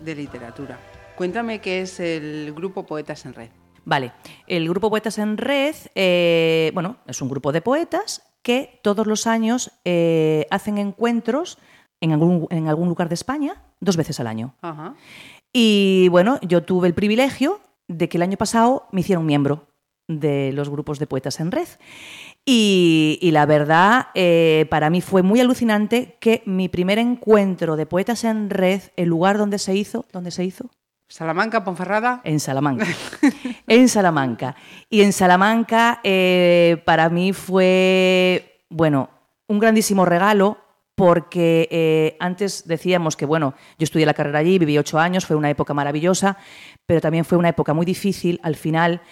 [0.00, 0.78] de literatura.
[1.14, 3.50] Cuéntame qué es el grupo Poetas en Red.
[3.84, 4.12] Vale,
[4.46, 9.26] el grupo Poetas en Red, eh, bueno, es un grupo de poetas que todos los
[9.26, 11.58] años eh, hacen encuentros
[12.00, 14.54] en algún, en algún lugar de España dos veces al año.
[14.62, 14.94] Ajá.
[15.52, 19.66] Y bueno, yo tuve el privilegio de que el año pasado me hicieron miembro
[20.08, 21.68] de los grupos de poetas en red.
[22.48, 27.86] Y, y la verdad, eh, para mí fue muy alucinante que mi primer encuentro de
[27.86, 30.70] poetas en red, el lugar donde se hizo, ¿dónde se hizo?
[31.08, 32.20] Salamanca, Ponferrada.
[32.22, 32.86] En Salamanca.
[33.66, 34.54] en Salamanca.
[34.88, 39.10] Y en Salamanca eh, para mí fue, bueno,
[39.48, 40.58] un grandísimo regalo
[40.94, 45.36] porque eh, antes decíamos que, bueno, yo estudié la carrera allí, viví ocho años, fue
[45.36, 46.38] una época maravillosa,
[46.86, 49.02] pero también fue una época muy difícil al final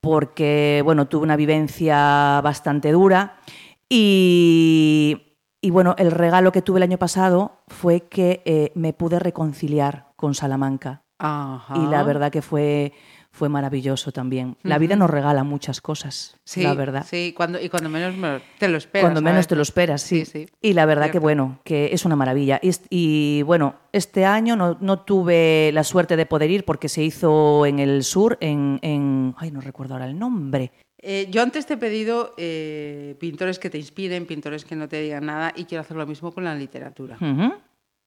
[0.00, 3.40] porque, bueno, tuve una vivencia bastante dura
[3.88, 9.18] y, y, bueno, el regalo que tuve el año pasado fue que eh, me pude
[9.18, 11.76] reconciliar con Salamanca Ajá.
[11.76, 12.92] y la verdad que fue,
[13.38, 14.56] fue maravilloso también.
[14.62, 17.06] La vida nos regala muchas cosas, Sí, la verdad.
[17.08, 19.04] Sí, cuando, y cuando menos me- te lo esperas.
[19.04, 20.24] Cuando menos te lo esperas, sí.
[20.24, 20.48] Sí, sí.
[20.60, 22.60] Y la verdad que bueno, que es una maravilla.
[22.90, 27.64] Y, bueno, este año no, no tuve la suerte de poder ir porque se hizo
[27.64, 30.72] en el sur, en, en- ay, no recuerdo ahora el nombre.
[31.00, 35.00] Eh, yo antes te he pedido eh, pintores que te inspiren, pintores que no te
[35.00, 37.16] digan nada, y quiero hacer lo mismo con la literatura.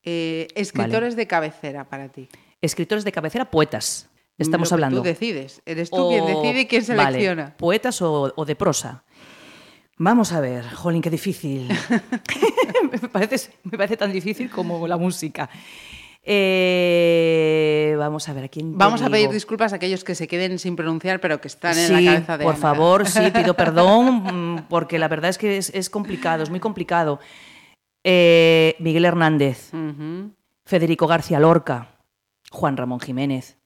[0.03, 2.27] Eh, escritores de cabecera para ti.
[2.59, 4.09] Escritores de cabecera, poetas.
[4.41, 5.01] Estamos Lo que hablando.
[5.01, 5.61] Tú decides.
[5.65, 7.55] Eres tú quien decide y quién vale, selecciona.
[7.57, 9.03] poetas o, o de prosa.
[9.97, 11.67] Vamos a ver, jolín, qué difícil.
[12.91, 15.49] me, parece, me parece tan difícil como la música.
[16.23, 20.59] Eh, vamos a ver, ¿a quién Vamos a pedir disculpas a aquellos que se queden
[20.59, 22.61] sin pronunciar, pero que están en la cabeza de por Ana.
[22.61, 24.23] favor, sí, pido perdón,
[24.55, 27.19] mm, porque la verdad es que es, es complicado, es muy complicado.
[28.03, 29.71] Eh, Miguel Hernández.
[30.65, 31.99] Federico García Lorca,
[32.51, 33.57] Juan Ramón Jiménez.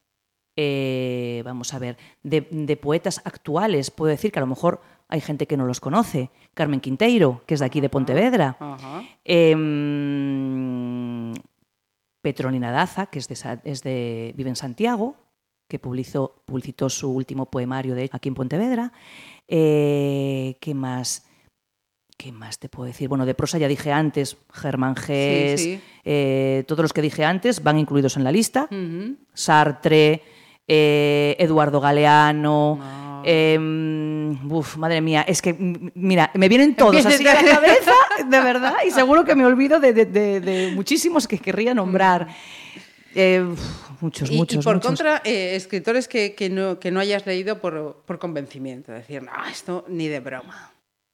[0.55, 5.21] Eh, vamos a ver, de, de poetas actuales, puedo decir que a lo mejor hay
[5.21, 6.29] gente que no los conoce.
[6.53, 8.57] Carmen Quinteiro, que es de aquí de Pontevedra.
[8.59, 9.03] Ajá.
[9.95, 11.33] Em,
[12.21, 15.15] Petronina Daza, que es de, Sa- es de- vive en Santiago,
[15.69, 18.91] que publicó, publicitó su último poemario de aquí en Pontevedra.
[19.47, 21.27] Eh, ¿Qué más?
[22.17, 23.09] ¿Qué más te puedo decir?
[23.09, 25.81] Bueno, de prosa ya dije antes, Germán Sí, sí.
[26.05, 28.69] eh, todos los que dije antes van incluidos en la lista.
[29.33, 30.21] Sartre,
[30.67, 32.79] eh, Eduardo Galeano.
[32.81, 33.01] Ah.
[33.25, 35.53] em, uf, madre mía, es que,
[35.95, 37.93] mira, me vienen todos así a la cabeza,
[38.27, 42.27] de verdad, y seguro que me olvido de, de- de- de muchísimos que querría nombrar.
[43.15, 44.63] Eh, uf, muchos, Y, y muchos.
[44.63, 44.87] por muchos.
[44.89, 48.91] contra, eh, escritores que, que no, que no hayas leído por, por convencimiento.
[48.91, 50.71] Decir, no, esto ni de broma.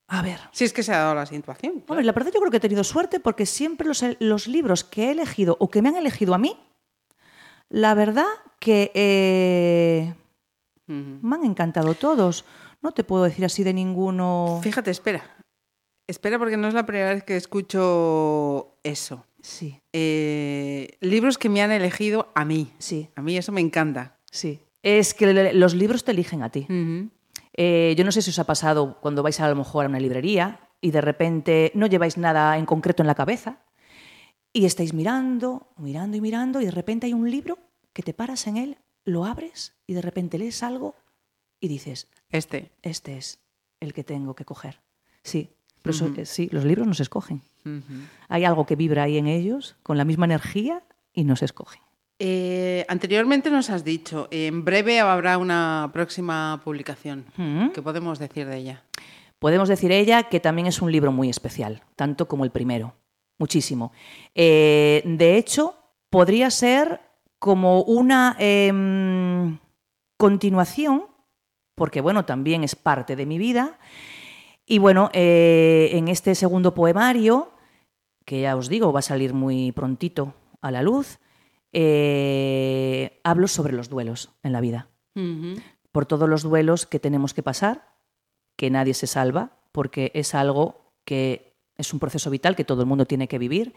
[0.08, 0.40] A ver.
[0.52, 1.84] Si es que se ha dado la situación.
[1.88, 5.06] Hombre, la verdad yo creo que he tenido suerte porque siempre los, los libros que
[5.06, 6.58] he elegido o que me han elegido a mí,
[7.72, 8.28] la verdad
[8.60, 10.14] que eh,
[10.88, 12.46] me han encantado todos.
[12.82, 14.60] No te puedo decir así de ninguno.
[14.62, 15.24] Fíjate, espera.
[16.08, 19.26] Espera porque no es la primera vez que escucho eso.
[19.42, 22.72] Sí, Eh, libros que me han elegido a mí.
[22.78, 24.18] sí, A mí eso me encanta.
[24.32, 24.60] sí.
[24.84, 26.66] Es que los libros te eligen a ti.
[27.54, 30.00] Eh, yo no sé si os ha pasado cuando vais a, lo mejor a una
[30.00, 33.60] librería y de repente no lleváis nada en concreto en la cabeza
[34.54, 37.58] y estáis mirando, mirando y mirando y de repente hay un libro
[37.94, 40.96] que te paras en él, lo abres y de repente lees algo
[41.60, 42.72] y dices, Este.
[42.82, 43.40] este es
[43.80, 44.80] el que tengo que coger.
[45.24, 45.50] Sí,
[45.82, 47.42] pero eso- sí, los libros nos escogen.
[48.28, 50.82] Hay algo que vibra ahí en ellos con la misma energía
[51.14, 51.82] y nos escogen.
[52.20, 57.26] Eh, anteriormente nos has dicho, en breve habrá una próxima publicación.
[57.74, 58.84] ¿Qué podemos decir de ella?
[59.40, 62.94] Podemos decir ella que también es un libro muy especial, tanto como el primero,
[63.42, 63.92] muchísimo.
[64.36, 65.76] Eh, de hecho,
[66.10, 67.02] podría ser
[67.40, 69.58] como una em,
[70.18, 71.08] continuación,
[71.76, 73.80] porque bueno, también es parte de mi vida.
[74.66, 77.52] Y bueno, eh, en este segundo poemario,
[78.26, 81.20] que ya os digo, va a salir muy prontito a la luz,
[81.74, 84.88] eh, hablo sobre los duelos en la vida
[85.92, 87.96] por todos los duelos que tenemos que pasar,
[88.56, 91.51] que nadie se salva, porque es algo que
[91.82, 93.74] es un proceso vital que todo el mundo tiene que vivir.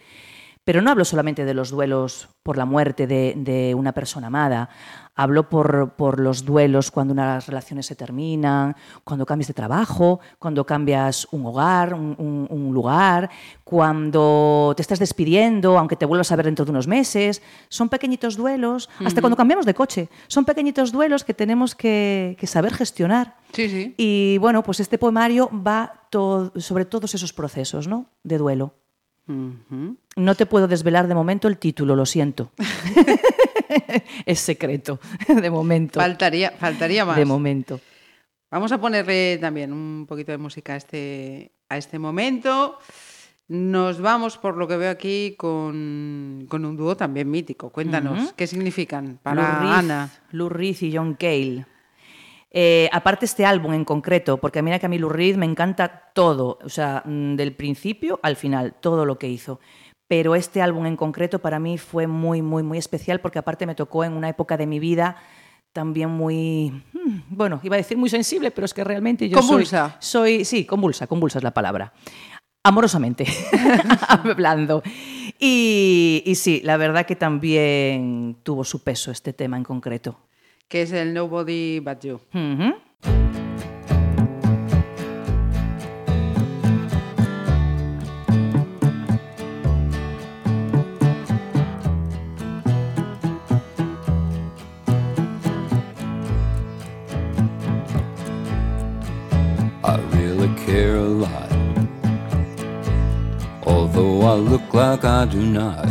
[0.64, 4.70] Pero no hablo solamente de los duelos por la muerte de, de una persona amada,
[5.14, 10.64] hablo por, por los duelos cuando unas relaciones se terminan, cuando cambias de trabajo, cuando
[10.64, 13.30] cambias un hogar, un, un- un lugar,
[13.62, 17.42] cuando te estás despidiendo, aunque te vuelvas a ver dentro de unos meses.
[17.68, 20.08] Son pequeñitos duelos, hasta cuando cambiamos de coche.
[20.28, 23.36] Son pequeñitos duelos que tenemos que, que saber gestionar.
[23.52, 23.94] Sí, sí.
[23.98, 28.06] Y bueno, pues este poemario va to- sobre todos esos procesos ¿no?
[28.22, 28.74] de duelo.
[29.26, 32.50] No te puedo desvelar de momento el título, lo siento.
[34.26, 36.00] es secreto, de momento.
[36.00, 37.16] Faltaría, faltaría más.
[37.16, 37.80] De momento.
[38.50, 42.78] Vamos a ponerle también un poquito de música a este, a este momento.
[43.48, 47.70] Nos vamos, por lo que veo aquí, con, con un dúo también mítico.
[47.70, 48.32] Cuéntanos.
[48.34, 50.10] ¿qué significan Lou para Reed- Ana?
[50.30, 51.66] Lou Reed y John Cale.
[52.56, 56.12] Eh, aparte este álbum en concreto, porque mira que a mí Lou Reed me encanta
[56.14, 59.58] todo, o sea, mm, del principio al final, todo lo que hizo.
[60.06, 63.74] Pero este álbum en concreto para mí fue muy, muy, muy especial porque aparte me
[63.74, 65.16] tocó en una época de mi vida
[65.72, 69.48] también muy, mm, bueno, iba a decir muy sensible, pero es que realmente yo soy-
[69.48, 69.96] Convulsa.
[69.98, 71.92] soy, sí, convulsa, convulsa es la palabra.
[72.62, 73.26] Amorosamente,
[74.08, 74.82] hablando.
[75.40, 80.20] Y, y sí, la verdad que también tuvo su peso este tema en concreto.
[80.68, 82.20] Que es el Nobody But You.
[82.32, 82.74] Ujú.
[99.84, 101.52] I really care a lot.
[103.66, 105.86] Although I look like I do not.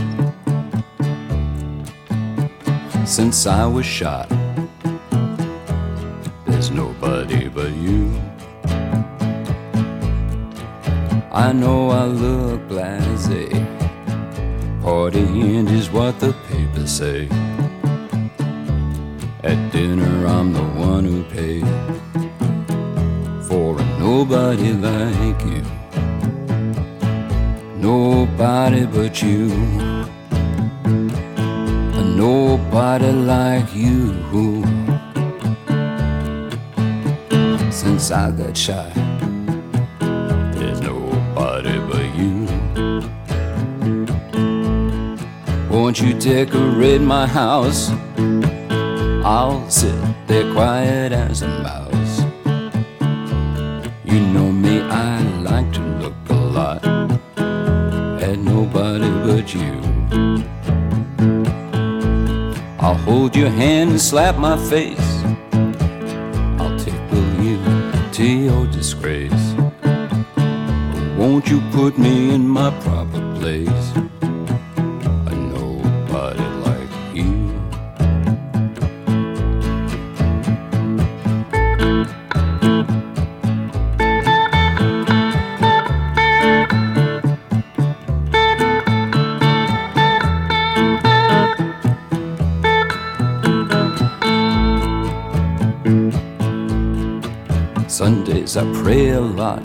[3.05, 4.32] Since I was shot,
[6.64, 8.09] there's nobody but you.
[11.34, 13.49] I know I look blasé.
[14.82, 17.28] Partying is what the papers say.
[19.43, 21.64] At dinner, I'm the one who pays
[23.47, 25.64] for a nobody like you.
[27.76, 29.51] Nobody but you.
[31.99, 34.72] A nobody like you.
[37.94, 38.94] I got shot,
[40.56, 42.48] there's nobody but you.
[45.70, 47.91] Won't you decorate my house?
[49.24, 49.96] I'll sit
[50.28, 52.20] there quiet as a mouse.
[54.04, 56.84] You know me, I like to look a lot
[58.22, 59.82] at nobody but you.
[62.80, 65.12] I'll hold your hand and slap my face.
[68.24, 69.53] Your disgrace.
[71.17, 74.03] Won't you put me in my proper place?
[98.64, 99.61] I pray a lot.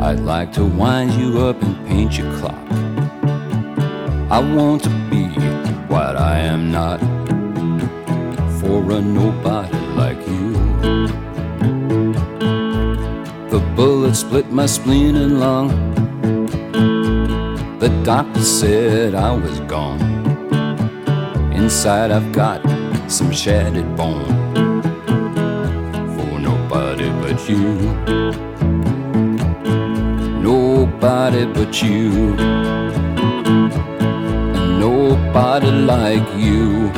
[0.00, 2.66] I'd like to wind you up and paint your clock.
[4.28, 5.26] I want to be
[5.86, 6.98] what I am not
[8.58, 10.52] for a nobody like you.
[13.50, 15.68] The bullet split my spleen and lung.
[17.78, 20.02] The doctor said I was gone.
[21.52, 22.60] Inside I've got
[23.08, 24.37] some shattered bone
[27.48, 28.74] nobody but you.
[30.42, 32.34] Nobody but you.
[34.54, 36.92] And nobody like you.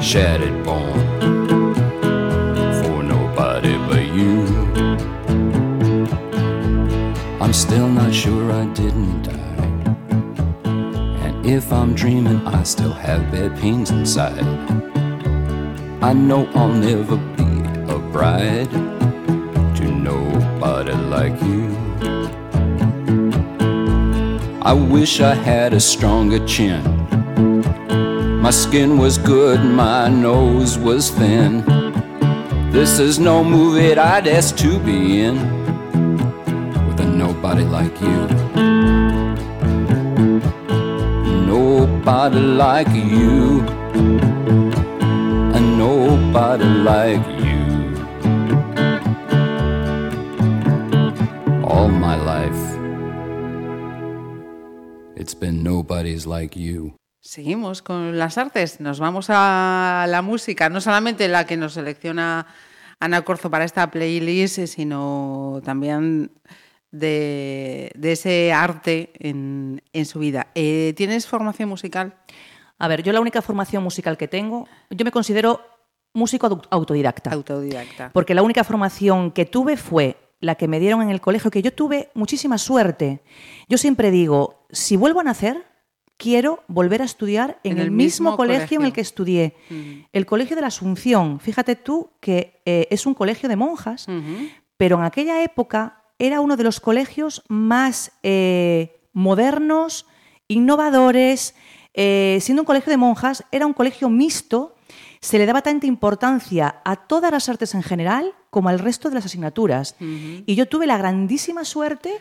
[0.00, 1.00] Shattered bone
[2.80, 4.46] for nobody but you.
[7.40, 9.34] I'm still not sure I didn't die.
[10.64, 14.95] And if I'm dreaming, I still have bad pains inside.
[16.06, 17.50] I know I'll never be
[17.92, 21.66] a bride to nobody like you.
[24.62, 26.80] I wish I had a stronger chin.
[28.40, 31.64] My skin was good, my nose was thin.
[32.70, 35.34] This is no movie I'd ask to be in
[36.86, 38.28] with a nobody like you.
[41.48, 43.85] Nobody like you.
[46.36, 47.96] Like you.
[51.64, 52.76] All my life,
[55.16, 56.94] it's been nobody's like you.
[57.22, 62.46] Seguimos con las artes, nos vamos a la música, no solamente la que nos selecciona
[63.00, 66.32] Ana Corzo para esta playlist, sino también
[66.90, 70.48] de, de ese arte en, en su vida.
[70.54, 72.14] Eh, ¿Tienes formación musical?
[72.78, 75.75] A ver, yo la única formación musical que tengo, yo me considero
[76.16, 77.30] músico au- autodidacta.
[77.32, 78.10] Autodidacta.
[78.12, 81.62] Porque la única formación que tuve fue la que me dieron en el colegio, que
[81.62, 83.22] yo tuve muchísima suerte.
[83.68, 85.64] Yo siempre digo, si vuelvo a nacer,
[86.18, 89.54] quiero volver a estudiar en, el, mismo, colegio, en el que estudié.
[90.12, 91.40] El Colegio de la Asunción.
[91.40, 94.06] Fíjate tú que eh, es un colegio de monjas,
[94.76, 100.06] pero en aquella época era uno de los colegios más eh, modernos,
[100.48, 101.54] innovadores.
[101.94, 104.75] eh, siendo un colegio de monjas, era un colegio mixto
[105.20, 109.16] se le daba tanta importancia a todas las artes en general como al resto de
[109.16, 109.96] las asignaturas.
[110.00, 112.12] Y yo tuve la grandísima suerte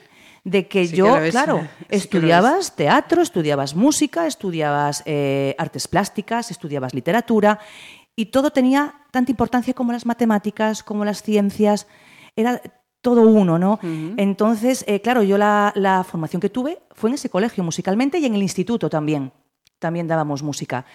[0.43, 6.93] de que Sí yo, claro, sí estudiabas teatro, estudiabas música, estudiabas eh, artes plásticas, estudiabas
[6.93, 7.60] literatura,
[8.16, 11.88] y todo tenía tanta importancia como las matemáticas, como las ciencias,
[12.36, 12.62] era
[13.02, 13.80] todo uno, ¿no?
[14.18, 18.26] Entonces, eh, claro, yo la, la formación que tuve fue en ese colegio musicalmente y
[18.26, 19.32] en el instituto también,
[19.80, 20.86] también dábamos música.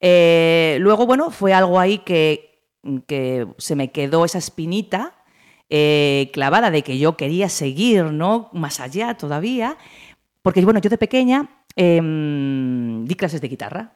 [0.00, 2.62] Eh, luego, bueno, fue algo ahí que,
[3.06, 5.14] que se me quedó esa espinita
[5.70, 8.48] eh, clavada de que yo quería seguir, ¿no?
[8.52, 9.76] Más allá todavía.
[10.42, 13.92] Porque, bueno, yo de pequeña em, di clases de guitarra.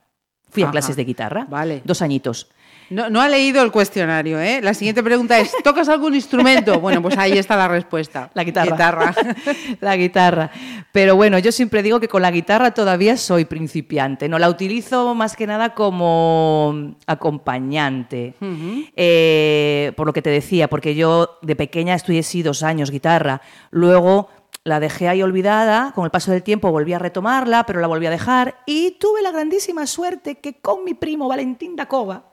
[0.50, 1.46] Fui a clases de guitarra.
[1.48, 1.80] Vale.
[1.84, 2.50] Dos añitos.
[2.92, 4.60] No, no ha leído el cuestionario, ¿eh?
[4.62, 6.78] La siguiente pregunta es, ¿tocas algún instrumento?
[6.78, 8.30] Bueno, pues ahí está la respuesta.
[8.34, 8.70] La guitarra.
[8.72, 9.14] Guitarra.
[9.80, 10.50] la guitarra.
[10.92, 14.28] Pero bueno, yo siempre digo que con la guitarra todavía soy principiante.
[14.28, 18.34] No la utilizo más que nada como acompañante.
[18.96, 23.40] Eh, por lo que te decía, porque yo de pequeña estudié sí dos años guitarra.
[23.70, 24.28] Luego
[24.64, 28.06] la dejé ahí olvidada, con el paso del tiempo volví a retomarla, pero la volví
[28.06, 32.32] a dejar y tuve la grandísima suerte que con mi primo Valentín Dacova,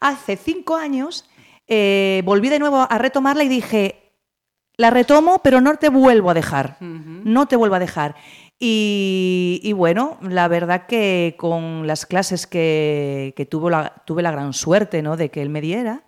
[0.00, 1.28] hace cinco años,
[1.66, 4.12] eh, volví de nuevo a retomarla y dije,
[4.76, 6.76] la retomo, pero no te vuelvo a dejar.
[6.80, 8.16] No te vuelvo a dejar.
[8.58, 14.30] Y, y bueno, la verdad que con las clases que, que tuvo la, tuve la
[14.30, 15.16] gran suerte ¿no?
[15.16, 16.04] de que él me diera,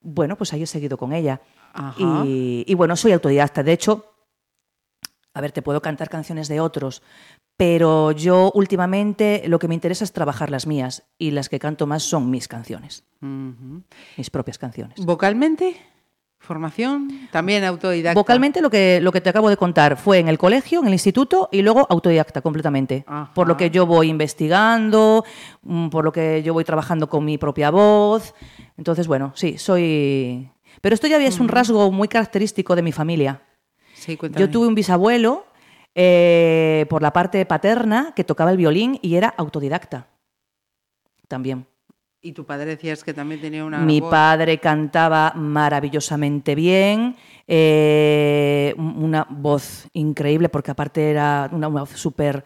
[0.00, 1.40] bueno, pues ahí he seguido con ella.
[1.96, 3.62] Y, y bueno, soy autodidacta.
[3.62, 4.17] De hecho,
[5.38, 7.00] a ver, te puedo cantar canciones de otros,
[7.56, 11.86] pero yo últimamente lo que me interesa es trabajar las mías y las que canto
[11.86, 13.82] más son mis canciones, Ujú.
[14.16, 14.98] mis propias canciones.
[15.04, 15.76] ¿Vocalmente?
[16.40, 17.28] ¿Formación?
[17.30, 18.18] También autodidacta.
[18.18, 20.92] Vocalmente lo que, lo que te acabo de contar fue en el colegio, en el
[20.92, 23.04] instituto y luego autodidacta completamente.
[23.06, 23.32] Ajá.
[23.32, 25.24] Por lo que yo voy investigando,
[25.62, 28.34] mm, por lo que yo voy trabajando con mi propia voz.
[28.76, 30.50] Entonces, bueno, sí, soy...
[30.80, 33.42] Pero esto ya es un rasgo muy característico de mi familia.
[33.98, 34.18] Sí.
[34.36, 35.46] Yo tuve un bisabuelo
[35.94, 40.06] eh, por la parte paterna que tocaba el violín y era autodidacta.
[41.26, 41.66] También.
[42.20, 44.10] Y tu padre decías que también tenía una Mi voz.
[44.10, 52.44] padre cantaba maravillosamente bien, eh, una voz increíble, porque aparte era una, una voz súper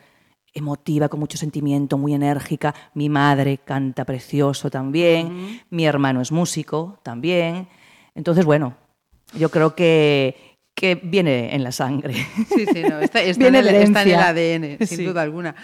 [0.53, 2.75] emotiva, con mucho sentimiento, muy enérgica.
[2.95, 7.69] Mi madre canta precioso también, mi hermano es músico también.
[8.15, 8.75] Entonces, bueno,
[9.35, 12.15] yo creo que, que viene en la sangre.
[12.49, 14.29] Sí, sí, no, está, en, el, de está en el herencia.
[14.29, 15.05] ADN, sin Sí.
[15.05, 15.55] duda alguna.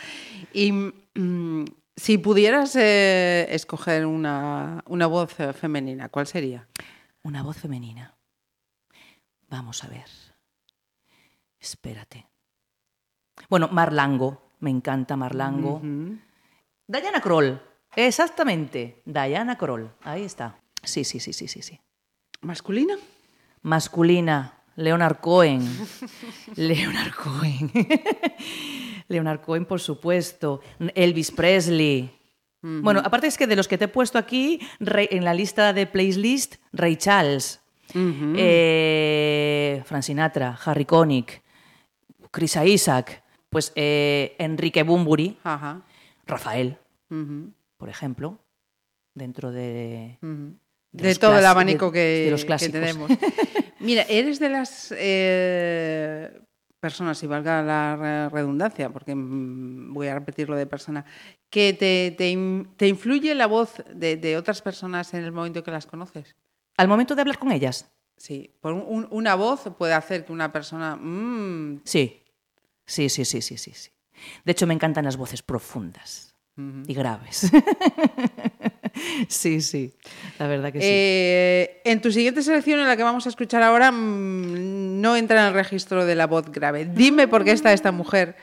[0.53, 1.65] Y mm,
[1.97, 6.69] si pudieras eh, escoger una, una voz eh, femenina, ¿cuál sería?
[7.23, 8.15] Una voz femenina.
[9.49, 10.05] Vamos a ver.
[11.59, 12.27] Espérate.
[13.49, 14.47] Bueno, Marlango.
[14.61, 15.81] Me encanta Marlango.
[16.87, 17.61] Diana Kroll.
[17.95, 19.03] Exactamente.
[19.05, 19.91] Diana Kroll.
[20.03, 20.59] Ahí está.
[20.83, 21.81] Sí, sí, sí, sí, sí, sí.
[22.41, 22.95] ¿Masculina?
[23.63, 24.58] Masculina.
[24.79, 25.69] Leonard Cohen.
[26.55, 27.71] Leonard Cohen.
[29.09, 30.61] Leonard Cohen, por supuesto.
[30.95, 32.15] Elvis Presley.
[32.61, 35.87] Bueno, aparte es que de los que te he puesto aquí, en la lista de
[35.87, 37.61] playlist, Ray Charles,
[37.95, 41.43] eh, Frank Sinatra, Harry Connick,
[42.33, 45.39] Chris Isaac, pues eh, Enrique Bumburi.
[46.27, 46.79] Rafael,
[47.77, 48.39] por ejemplo,
[49.15, 50.19] dentro de.
[50.93, 53.11] De todo el abanico de- que, de los que tenemos.
[53.81, 56.41] Mira, eres de las eh,
[56.81, 61.05] personas, y valga la re- redundancia, porque mm, voy a repetir lo de persona,
[61.51, 62.37] que te, te
[62.77, 66.35] te influye la voz de, de otras personas en el momento que las conoces.
[66.77, 70.33] Al momento de hablar con ellas, Sí, por un- un- una voz puede hacer que
[70.33, 70.97] una persona...
[70.97, 72.21] mm, sí.
[72.85, 73.91] Sí, sí, sí, sí, sí, sí.
[74.45, 77.49] De hecho, me encantan las voces profundas y graves.
[79.29, 79.93] sí, sí.
[80.39, 80.87] La verdad que sí.
[80.89, 85.41] Eh, en tu siguiente selección, en la que vamos a escuchar ahora, mm, no entra
[85.41, 86.85] en el registro de la voz grave.
[86.85, 88.37] Dime por qué está esta mujer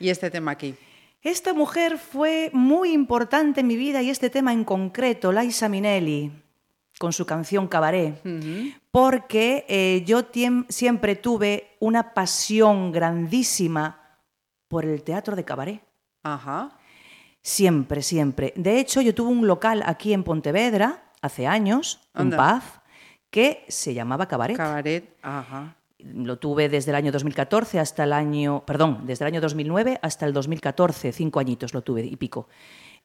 [0.00, 0.74] y este tema aquí.
[1.22, 6.30] Esta mujer fue muy importante en mi vida y este tema en concreto, Laisa Minelli,
[6.98, 8.22] con su canción Cabaret,
[8.90, 10.22] porque eh, yo
[10.68, 14.00] siempre tuve una pasión grandísima
[14.68, 15.82] por el teatro de cabaret.
[16.22, 16.77] Ajá.
[17.48, 18.52] Siempre, siempre.
[18.56, 22.60] De hecho, yo tuve un local aquí en Pontevedra hace años, un Anda.
[22.60, 22.62] pub,
[23.30, 24.54] que se llamaba Cabaret.
[24.54, 25.74] Cabaret, ajá.
[25.98, 30.26] Lo tuve desde el año 2014 hasta el año, perdón, desde el año 2009 hasta
[30.26, 32.48] el 2014, cinco añitos lo tuve y pico.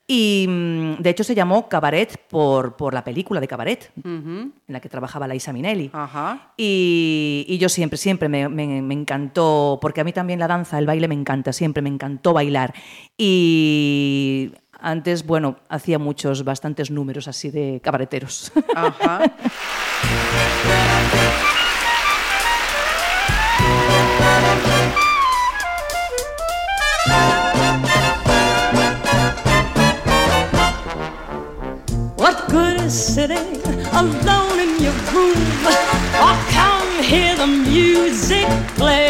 [0.06, 4.80] Y mm, de hecho se llamó Cabaret por, por la película de Cabaret, en la
[4.82, 5.90] que trabajaba Laisa Minelli.
[5.94, 6.52] Ajá.
[6.58, 10.78] Y, y yo siempre, siempre me, me- me encantó, porque a mí también la danza,
[10.78, 12.74] el baile me encanta, siempre me encantó bailar.
[13.18, 18.52] Y antes, bueno, hacía muchos, bastantes números así de cabareteros.
[18.76, 19.22] Ajá.
[32.94, 33.60] Sitting
[33.92, 35.66] alone in your room?
[36.22, 38.46] Or come hear the music
[38.78, 39.10] play.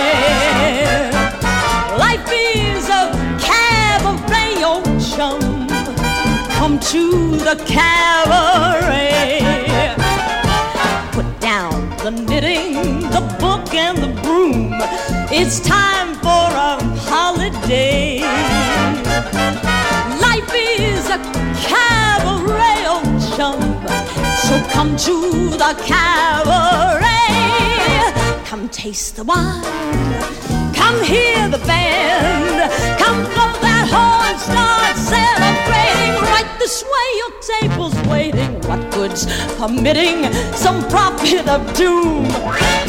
[1.97, 3.11] Life is a
[3.41, 4.81] cabaret, oh
[5.15, 5.67] chum.
[6.51, 9.41] Come to the cabaret.
[11.11, 14.71] Put down the knitting, the book, and the broom.
[15.29, 16.79] It's time for a
[17.09, 18.21] holiday.
[20.21, 21.17] Life is a
[21.67, 23.72] cabaret, oh chum.
[24.54, 27.01] So come to the cabaret.
[28.45, 29.64] Come taste the wine.
[30.76, 32.72] Come hear the band.
[32.99, 36.22] Come blow that horn, start celebrating.
[36.30, 38.54] Right this way, your table's waiting.
[38.70, 39.26] What good's
[39.58, 42.28] permitting some prophet of doom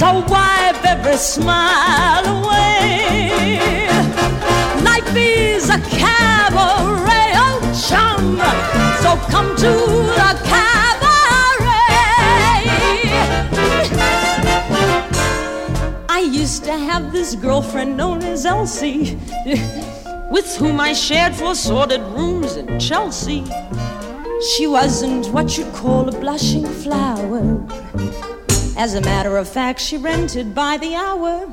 [0.01, 3.89] to wipe every smile away?
[4.85, 7.59] Life is a cabaret, oh
[7.89, 8.37] chum.
[9.01, 9.73] So come to
[10.21, 10.93] the cabaret.
[16.15, 19.19] I used to have this girlfriend known as Elsie,
[20.31, 23.45] with whom I shared four sordid rooms in Chelsea.
[24.55, 27.67] She wasn't what you'd call a blushing flower.
[28.77, 31.53] As a matter of fact, she rented by the hour.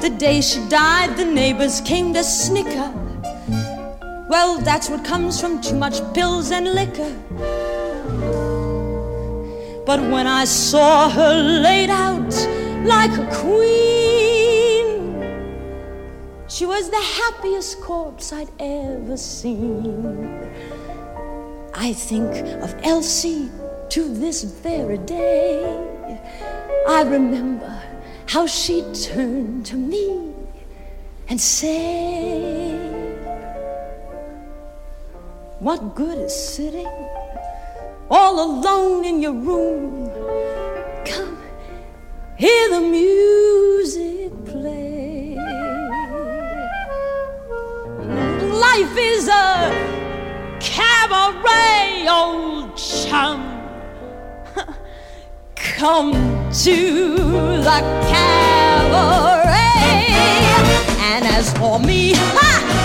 [0.00, 2.90] The day she died, the neighbors came to snicker.
[4.30, 7.14] Well, that's what comes from too much pills and liquor.
[9.84, 12.32] But when I saw her laid out
[12.84, 14.98] like a queen,
[16.48, 20.52] she was the happiest corpse I'd ever seen.
[21.74, 22.30] I think
[22.62, 23.50] of Elsie
[23.90, 25.64] to this very day,
[26.86, 27.82] I remember
[28.26, 30.34] how she turned to me
[31.28, 32.94] and said,
[35.58, 37.08] What good is sitting
[38.10, 40.13] all alone in your room?
[42.36, 45.36] Hear the music play.
[48.50, 49.70] Life is a
[50.58, 53.38] cabaret, old chum.
[55.54, 56.12] Come
[56.64, 56.96] to
[57.62, 57.80] the
[58.10, 59.44] cabaret.
[60.98, 62.83] And as for me, ha!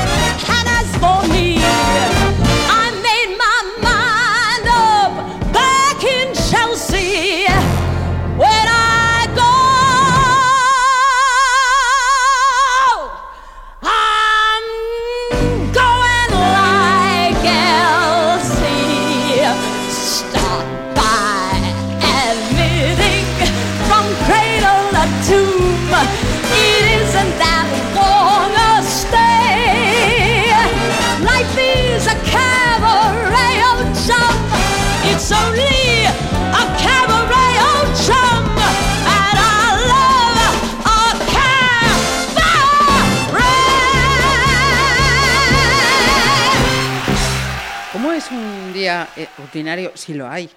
[48.90, 50.50] Día eh, rutinario, si lo hay,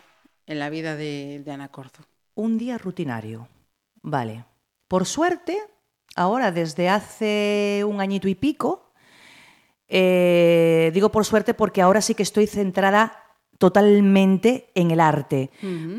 [0.46, 2.02] en la vida de, de Ana Corzo?
[2.34, 3.46] Un día rutinario.
[4.00, 4.46] Vale.
[4.88, 5.58] Por suerte,
[6.16, 8.94] ahora desde hace un añito y pico,
[9.86, 13.22] eh, digo por suerte porque ahora sí que estoy centrada
[13.58, 15.50] totalmente en el arte,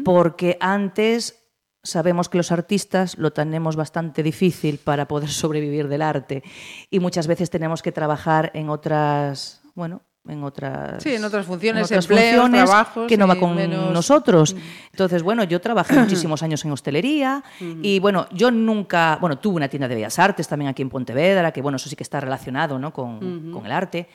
[0.03, 1.39] porque antes
[1.84, 6.41] sabemos que los artistas lo tenemos bastante difícil para poder sobrevivir del arte
[6.89, 11.82] y muchas veces tenemos que trabajar en otras, bueno, en otras Sí, en otras funciones,
[11.91, 14.55] en otras empleos, funciones trabajos que no va con menos- nosotros.
[14.91, 17.43] Entonces, bueno, yo trabajé muchísimos años en hostelería
[17.82, 21.51] y bueno, yo nunca, bueno, tuve una tienda de bellas artes también aquí en Pontevedra,
[21.51, 22.93] que bueno, eso sí que está relacionado ¿no?
[22.93, 24.07] con, con el arte,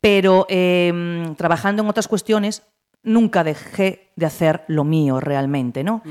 [0.00, 2.62] pero eh, trabajando en otras cuestiones
[3.02, 6.02] nunca dejé de hacer lo mío realmente, ¿no?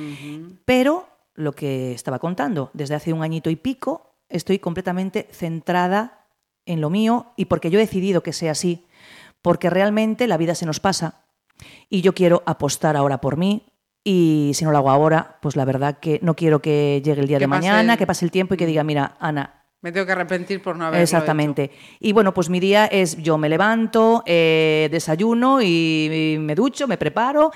[0.63, 6.25] Pero lo que estaba contando, desde hace un añito y pico estoy completamente centrada
[6.65, 8.86] en lo mío y porque yo he decidido que sea así,
[9.45, 11.21] porque realmente la vida se nos pasa
[11.87, 13.67] y yo quiero apostar ahora por mí
[14.03, 17.27] y si no lo hago ahora, pues la verdad que no quiero que llegue el
[17.27, 20.07] día de mañana, el- que pase el tiempo y que diga, mira, Ana, Me tengo
[20.07, 21.69] que arrepentir por no haberlo Exactamente.
[21.99, 26.87] Y bueno, pues mi día es yo me levanto, eh, desayuno y, y me ducho,
[26.87, 27.51] me preparo,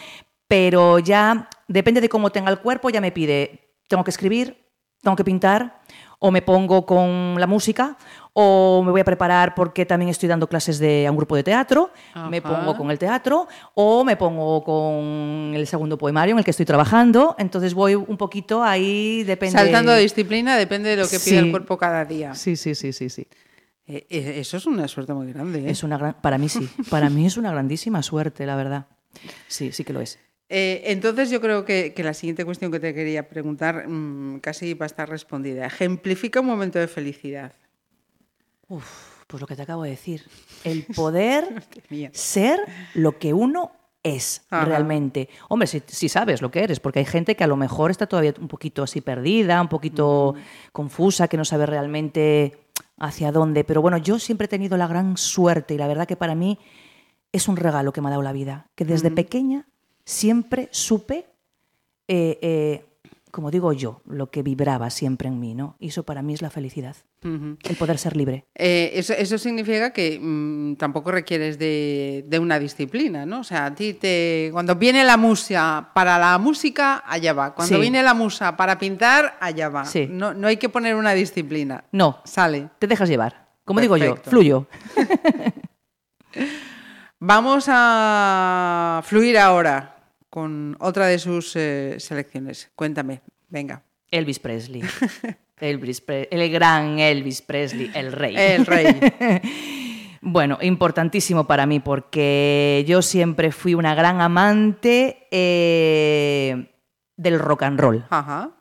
[0.48, 4.64] pero ya depende de cómo tenga el cuerpo, ya me pide, tengo que escribir,
[5.02, 5.79] tengo que pintar,
[6.20, 7.98] o me pongo con la música,
[8.34, 11.44] o me voy a preparar porque también estoy dando clases de, a un grupo de
[11.44, 11.92] teatro,
[12.30, 16.52] me pongo con el teatro, o me pongo con el segundo poemario en el que
[16.52, 19.58] estoy trabajando, entonces voy un poquito ahí, depende...
[19.58, 22.36] Saltando de disciplina depende de lo que pide el cuerpo cada día.
[22.36, 23.26] Sí, sí, sí, sí, sí.
[23.88, 25.60] Eh, eh, eso es una suerte muy grande.
[25.68, 25.72] ¿eh?
[25.72, 28.86] Es una gran, para mí sí, para mí es una grandísima suerte, la verdad.
[29.48, 30.20] Sí, sí que lo es.
[30.50, 34.74] Eh, entonces yo creo que, que la siguiente cuestión que te quería preguntar mm, casi
[34.74, 35.66] va a estar respondida.
[35.66, 37.54] Ejemplifica un momento de felicidad.
[38.68, 40.24] Uf, pues lo que te acabo de decir,
[40.64, 41.64] el poder
[42.14, 42.60] ser
[42.96, 43.72] lo que uno
[44.02, 44.66] es Ajá.
[44.66, 45.30] realmente.
[45.50, 48.08] Hombre, si, si sabes lo que eres, porque hay gente que a lo mejor está
[48.08, 50.34] todavía un poquito así perdida, un poquito
[50.72, 52.58] confusa, que no sabe realmente
[52.98, 53.64] hacia dónde.
[53.64, 56.58] Pero bueno, yo siempre he tenido la gran suerte y la verdad que para mí
[57.32, 59.68] es un regalo que me ha dado la vida, que desde pequeña
[60.10, 61.26] siempre supe,
[62.08, 62.86] eh, eh,
[63.32, 65.76] como digo yo, lo que vibraba siempre en mí, ¿no?
[65.80, 68.46] Y eso para mí es la felicidad, el poder ser libre.
[68.56, 73.42] Eh, eso, eso significa que mm, tampoco requieres de, de una disciplina, ¿no?
[73.42, 77.54] O sea, a ti te, cuando viene la musa para la música, allá va.
[77.54, 77.80] Cuando Sí.
[77.82, 79.86] viene la musa para pintar, allá va.
[79.86, 80.08] Sí.
[80.10, 81.84] No, no hay que poner una disciplina.
[81.92, 82.70] No, Sale.
[82.80, 83.48] te dejas llevar.
[83.64, 84.66] Como digo yo, fluyo.
[87.20, 89.98] Vamos a fluir ahora
[90.40, 92.72] con otra de sus eh, selecciones.
[92.76, 93.84] Cuéntame, venga.
[94.10, 94.82] Elvis Presley.
[95.60, 98.36] Elvis Pre- el gran Elvis Presley, el rey.
[98.38, 98.88] El rey.
[100.22, 106.74] Bueno, importantísimo para mí porque yo siempre fui una gran amante eh,
[107.16, 108.52] del rock and roll, Ajá.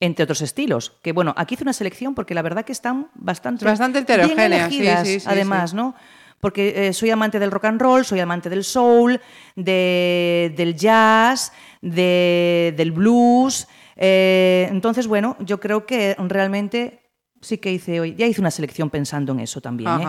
[0.00, 0.98] entre otros estilos.
[1.02, 4.70] Que bueno, aquí hice una selección porque la verdad que están bastante, Bastante bien heterogéneas,
[4.70, 5.74] sí, elegidas, sí, sí, además.
[5.74, 5.94] ¿no?
[6.42, 9.20] Porque eh, soy amante del rock and roll, soy amante del soul,
[9.54, 13.68] de- del jazz, de- del blues.
[13.96, 16.98] eh, entonces, bueno, yo creo que realmente
[17.40, 19.88] sí que hice hoy, ya hice una selección pensando en eso también.
[19.90, 20.04] ¿eh?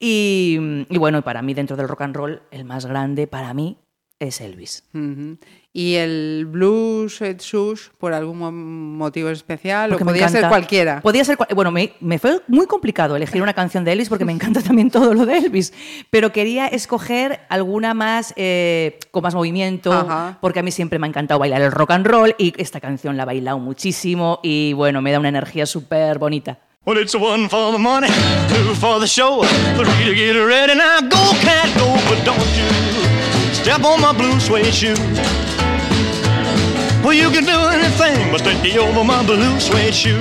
[0.00, 0.58] Y,
[0.88, 3.76] y bueno, para mí dentro del rock and roll, el más grande para mí
[4.18, 4.84] es Elvis.
[4.94, 5.36] Ujú.
[5.78, 9.90] ¿Y el blues Sweat Shoes por algún mo- motivo especial?
[9.90, 11.02] Porque ¿O podía ser cualquiera?
[11.02, 14.24] Podía ser cual- Bueno, me, me fue muy complicado elegir una canción de Elvis porque
[14.24, 15.74] me encanta también todo lo de Elvis.
[16.08, 20.38] Pero quería escoger alguna más eh, con más movimiento, Ajá.
[20.40, 23.18] porque a mí siempre me ha encantado bailar el rock and roll y esta canción
[23.18, 26.58] la he bailado muchísimo y bueno, me da una energía súper bonita.
[26.86, 28.08] Well, it's one for the money,
[28.48, 29.42] two for the show,
[29.76, 30.74] three to get ready.
[30.74, 34.94] Now go, cat, go, but don't you step on my blue suede shoe.
[37.06, 40.20] Well, you can do anything but stay over my blue suede shoe.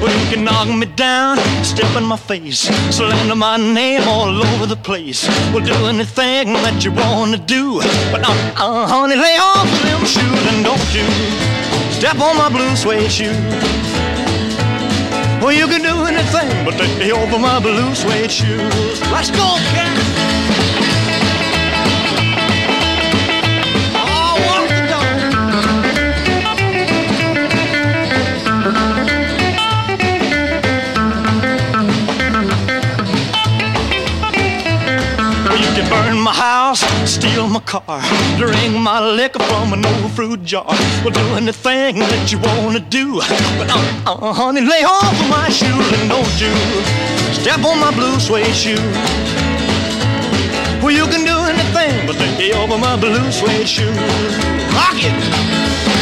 [0.00, 2.60] Well, you can knock me down, step in my face,
[2.96, 5.28] slander my name all over the place.
[5.52, 7.80] Well, do anything that you wanna do,
[8.10, 11.04] but uh, uh, honey, lay off them shoes and don't you
[11.92, 13.36] step on my blue suede shoe.
[15.42, 19.02] Well, you can do anything but lay over my blue suede shoes.
[19.12, 20.55] Let's go, cat.
[37.16, 38.02] Steal my car,
[38.36, 40.66] drink my liquor from an old fruit jar.
[41.02, 43.20] Well, do anything that you wanna do.
[43.58, 46.52] But uh, uh, honey, lay off of my shoes and don't you
[47.32, 48.86] step on my blue suede shoe.
[50.82, 53.96] Well, you can do anything but lay over my blue suede shoes.
[54.76, 55.95] Rock it!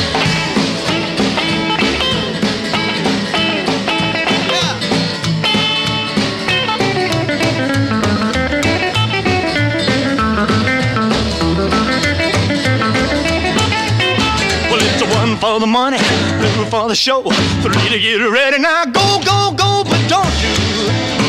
[15.55, 17.23] For the money, two for the show,
[17.63, 18.59] three to get ready.
[18.59, 20.51] Now go, go, go, but don't you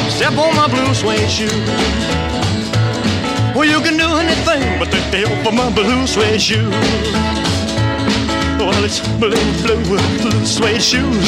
[0.09, 1.57] step on my blue suede shoe.
[3.53, 6.71] Well, you can do anything but take the over my blue suede shoe.
[8.57, 9.83] Well, it's blue, blue,
[10.21, 11.27] blue suede shoes.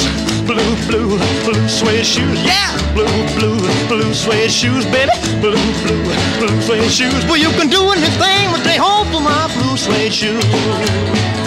[0.49, 2.41] Blue, blue, blue suede shoes.
[2.41, 2.73] Yeah!
[2.95, 5.13] Blue, blue, blue suede shoes, baby.
[5.39, 6.01] Blue, blue,
[6.39, 7.21] blue suede shoes.
[7.27, 11.37] Well, you can do anything but they hope for my blue suede shoes.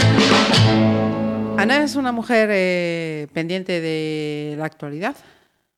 [1.61, 5.15] Ana es una mujer eh, pendiente de la actualidad.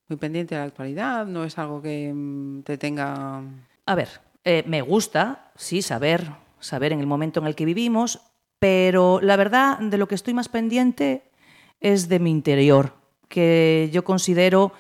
[0.09, 1.27] Muy pendiente de la actualidad.
[1.27, 3.43] No es algo que mm, te tenga.
[3.87, 4.09] A ver,
[4.45, 6.31] eh, me gusta, sí, saber,
[6.61, 8.21] saber en el momento en el que vivimos,
[8.61, 11.25] pero la verdad de lo que estoy más pendiente
[11.81, 12.95] es de mi interior,
[13.29, 14.73] que yo considero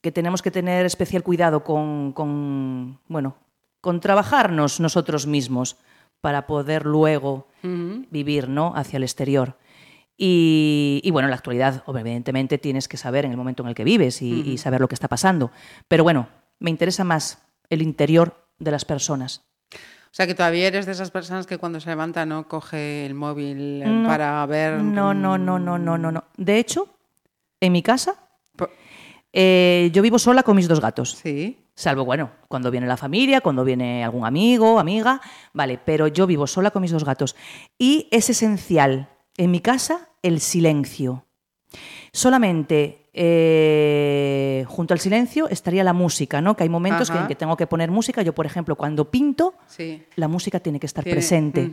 [0.00, 3.36] que tenemos que tener especial cuidado con, con, bueno,
[3.82, 5.76] con trabajarnos nosotros mismos
[6.22, 8.72] para poder luego vivir ¿no?
[8.74, 9.56] hacia el exterior.
[10.16, 13.74] Y, y, bueno, en la actualidad, evidentemente, tienes que saber en el momento en el
[13.74, 15.50] que vives y, y saber lo que está pasando.
[15.88, 17.38] Pero bueno, me interesa más
[17.70, 19.42] el interior de las personas.
[19.74, 23.14] O sea, que todavía eres de esas personas que cuando se levanta no coge el
[23.14, 24.06] móvil eh, No.
[24.06, 24.74] para ver.
[24.82, 26.24] No, no, no, no, no, no, no.
[26.36, 26.86] De hecho,
[27.60, 28.16] en mi casa,
[29.32, 31.12] eh, yo vivo sola con mis dos gatos.
[31.22, 31.58] Sí.
[31.74, 35.22] Salvo, bueno, cuando viene la familia, cuando viene algún amigo, amiga,
[35.54, 37.34] vale, pero yo vivo sola con mis dos gatos.
[37.78, 41.26] Y es esencial en mi casa el silencio.
[42.12, 46.56] Solamente eh, junto al silencio estaría la música, ¿no?
[46.56, 48.22] Que hay momentos que- en que tengo que poner música.
[48.22, 50.02] Yo, por ejemplo, cuando pinto, Sí.
[50.16, 51.70] la música tiene que estar Tiene- presente.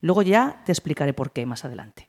[0.00, 2.08] Luego ya te explicaré por qué más adelante.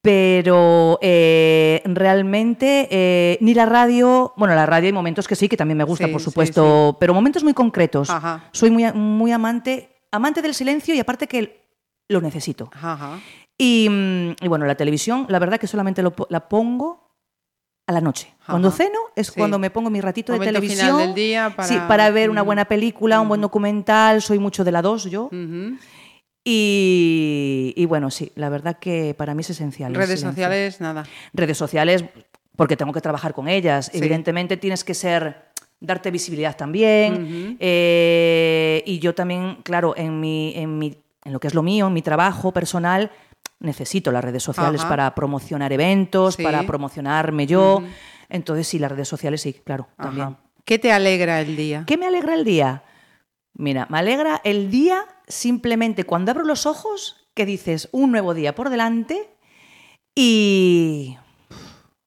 [0.00, 5.56] Pero eh, realmente eh, ni la radio, bueno, la radio hay momentos que sí, que
[5.56, 8.10] también me gusta, Sí, por sí, supuesto, pero momentos muy concretos.
[8.10, 8.48] Ajá.
[8.52, 11.63] Soy muy, muy amante, amante del silencio y aparte que
[12.08, 12.70] lo necesito.
[12.74, 13.18] Ajá.
[13.58, 17.04] Y, mm, y bueno, la televisión, la verdad que solamente lo la pongo
[17.86, 18.34] a la noche.
[18.46, 19.34] Cuando ceno es Sí.
[19.36, 20.86] cuando me pongo mi ratito de televisión.
[20.96, 24.22] final del día para- Sí, para ver una buena película, un buen documental.
[24.22, 25.28] Soy mucho de la 2 yo.
[26.46, 29.94] Y, y bueno, sí, la verdad que para mí es esencial.
[29.94, 31.04] Redes sociales, nada.
[31.32, 32.04] Redes sociales,
[32.56, 33.90] porque tengo que trabajar con ellas.
[33.92, 33.98] Sí.
[33.98, 35.46] Evidentemente tienes que ser,
[35.80, 37.56] darte visibilidad también.
[37.60, 41.86] Eh, y yo también, claro, en, mi, en, mi, en lo que es lo mío,
[41.86, 43.10] en mi trabajo personal,
[43.60, 44.88] necesito las redes sociales Ajá.
[44.90, 46.42] para promocionar eventos, Sí.
[46.42, 47.82] para promocionarme yo.
[48.28, 50.08] Entonces, sí, las redes sociales sí, claro, Ajá.
[50.08, 50.36] también.
[50.64, 51.84] ¿Qué te alegra el día?
[51.86, 52.82] ¿Qué me alegra el día?
[53.54, 58.54] Mira, me alegra el día simplemente cuando abro los ojos, que dices un nuevo día
[58.54, 59.28] por delante
[60.14, 61.16] y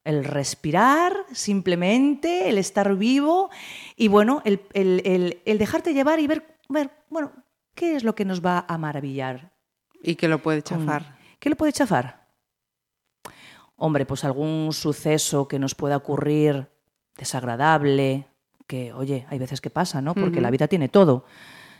[0.04, 3.50] el respirar simplemente, el estar vivo
[3.96, 7.32] y bueno, el, el- el- el dejarte llevar y ver, ver, bueno,
[7.78, 9.52] qué es lo que nos va a maravillar.
[10.02, 11.16] Y que lo puede chafar.
[11.38, 12.26] ¿Qué le puede chafar?
[13.76, 16.68] Hombre, pues algún suceso que nos pueda ocurrir
[17.16, 18.26] desagradable,
[18.66, 20.14] que, oye, hay veces que pasa, ¿no?
[20.14, 21.24] Porque la vida tiene todo.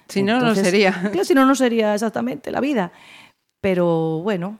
[0.08, 0.92] Si no, no sería.
[1.12, 2.92] Claro, si no, no sería exactamente la vida.
[3.60, 4.58] Pero bueno,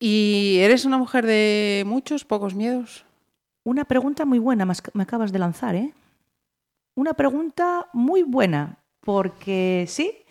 [0.00, 3.04] ¿Y eres una mujer de muchos, pocos miedos?
[3.64, 4.64] una pregunta muy buena
[4.94, 5.92] me acabas de lanzar, ¿eh?
[6.94, 10.24] Una pregunta muy buena, porque sí.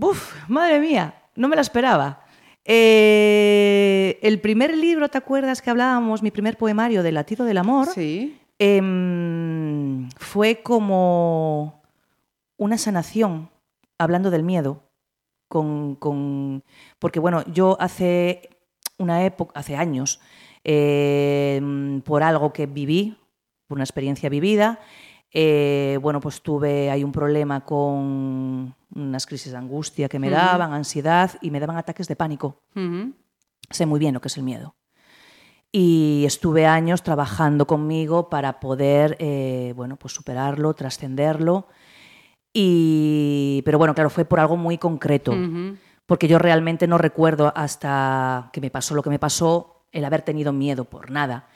[0.00, 2.22] Buf, madre mía, no me la esperaba.
[2.64, 7.88] Eh, el primer libro, ¿te acuerdas que hablábamos, mi primer poemario de Latido del Amor?
[7.88, 8.38] Sí.
[8.60, 11.82] em, fue como
[12.58, 13.50] una sanación,
[13.98, 14.84] hablando del miedo,
[15.48, 16.62] con, con-
[17.00, 18.50] porque bueno, yo hace
[18.98, 20.20] una época, hace años,
[20.62, 23.16] em, por algo que viví,
[23.66, 24.78] por una experiencia vivida,
[25.32, 30.72] eh, bueno, pues tuve ahí un problema con unas crisis de angustia que me daban,
[30.72, 32.62] ansiedad y me daban ataques de pánico.
[33.70, 34.74] Sé muy bien lo que es el miedo.
[35.70, 41.68] Y estuve años trabajando conmigo para poder, eh, bueno, pues superarlo, trascenderlo.
[42.54, 45.34] Y, pero bueno, claro, fue por algo muy concreto,
[46.06, 50.22] porque yo realmente no recuerdo hasta que me pasó lo que me pasó el haber
[50.22, 51.48] tenido miedo por nada.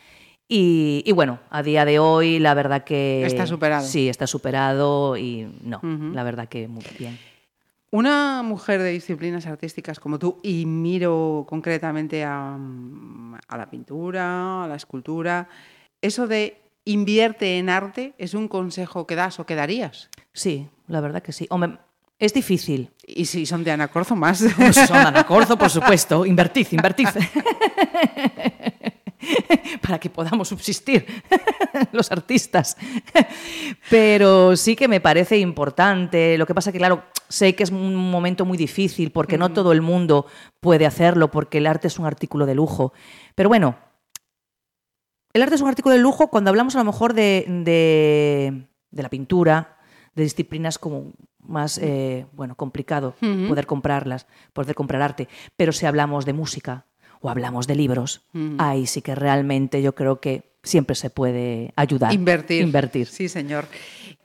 [0.49, 3.25] Y, y bueno, a día de hoy la verdad que...
[3.25, 3.87] Está superado.
[3.87, 7.19] Sí, está superado y no, la verdad que muy bien.
[7.91, 12.59] Una mujer de disciplinas artísticas como tú, y miro concretamente a,
[13.49, 15.49] a la pintura, a la escultura,
[16.01, 20.09] eso de invierte en arte es un consejo que das o que darías.
[20.33, 21.47] Sí, la verdad que sí.
[21.51, 21.79] Hombre,
[22.19, 24.45] es difícil, Y si son de Ana Corzo, más.
[24.57, 26.25] Pues son Ana Corzo, por supuesto.
[26.25, 27.09] Invertid, invertid.
[29.83, 31.07] Para que podamos subsistir
[31.93, 32.77] los artistas.
[33.91, 36.37] Pero sí que me parece importante.
[36.39, 39.73] Lo que pasa que, claro, sé que es un momento muy difícil porque no todo
[39.73, 40.27] el mundo
[40.61, 42.93] puede hacerlo porque el arte es un artículo de lujo.
[43.35, 43.77] Pero bueno,
[45.33, 49.03] el arte es un artículo de lujo cuando hablamos a lo mejor de, de- de
[49.03, 49.79] la pintura,
[50.15, 53.15] de disciplinas como más eh, bueno, complicado
[53.49, 55.29] poder comprarlas, poder comprar arte.
[55.57, 56.87] Pero si hablamos de música
[57.23, 58.57] o hablamos de libros, Ujú.
[58.59, 62.13] ahí sí que realmente yo creo que siempre se puede ayudar.
[62.13, 62.63] Invertir.
[62.63, 63.07] Invertir.
[63.07, 63.67] Sí, señor.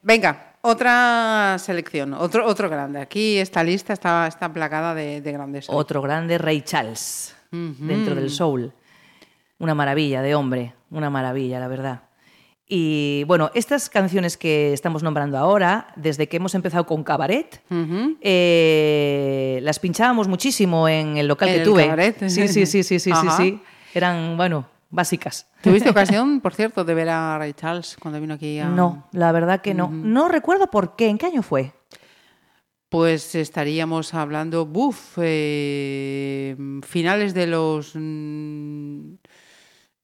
[0.02, 3.00] Venga, otra selección, otro, otro grande.
[3.00, 5.68] Aquí esta lista está, está plagada de, de grandes.
[5.70, 8.74] Otro grande, Ray Charles, dentro del soul.
[9.60, 12.02] Una maravilla de hombre, una maravilla, la verdad.
[12.70, 17.62] Y bueno, estas canciones que estamos nombrando ahora, desde que hemos empezado con Cabaret,
[18.22, 21.84] eh, las pinchábamos muchísimo en el local En que el tuve.
[21.84, 22.30] Cabaret.
[22.30, 23.62] Sí, sí, sí, sí, sí, sí.
[23.94, 25.48] Eran, bueno, básicas.
[25.62, 28.60] ¿Tuviste ocasión, por cierto, de ver a Ray Charles cuando vino aquí?
[28.60, 28.68] A...
[28.68, 29.90] No, la verdad que no.
[29.90, 31.72] No recuerdo por qué, ¿en qué año fue?
[32.90, 36.56] Pues estaríamos hablando, buf, eh,
[36.86, 39.16] finales de los mm,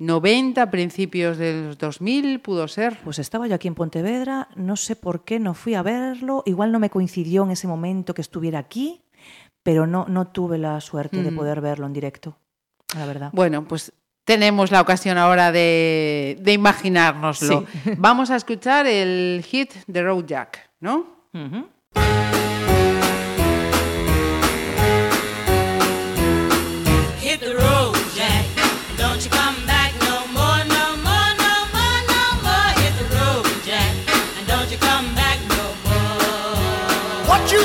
[0.06, 2.98] 90, principios de los 2000, pudo ser.
[3.04, 6.72] Pues estaba yo aquí en Pontevedra, no sé por qué no fui a verlo, igual
[6.72, 9.02] no me coincidió en ese momento que estuviera aquí,
[9.64, 11.36] pero no, no tuve la suerte de Mm.
[11.36, 12.38] poder verlo en directo,
[12.98, 13.30] la verdad.
[13.34, 13.94] Bueno, pues
[14.26, 17.66] tenemos la ocasión ahora de, de imaginárnoslo.
[17.98, 21.24] Vamos a escuchar el hit de Road Jack, ¿no?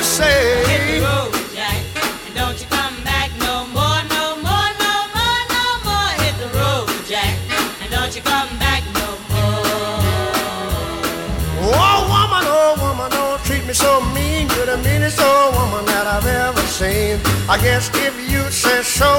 [0.03, 0.63] Say?
[0.65, 1.79] Hit the road, Jack.
[2.25, 6.09] And don't you come back no more, no more, no more, no more.
[6.23, 7.35] Hit the road, Jack.
[7.81, 9.63] And don't you come back no more.
[11.71, 14.47] Oh woman, oh woman, don't treat me so mean.
[14.55, 17.19] You're the meanest old woman that I've ever seen.
[17.49, 19.09] I guess if you say so,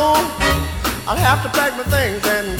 [1.08, 2.59] I'll have to pack my things and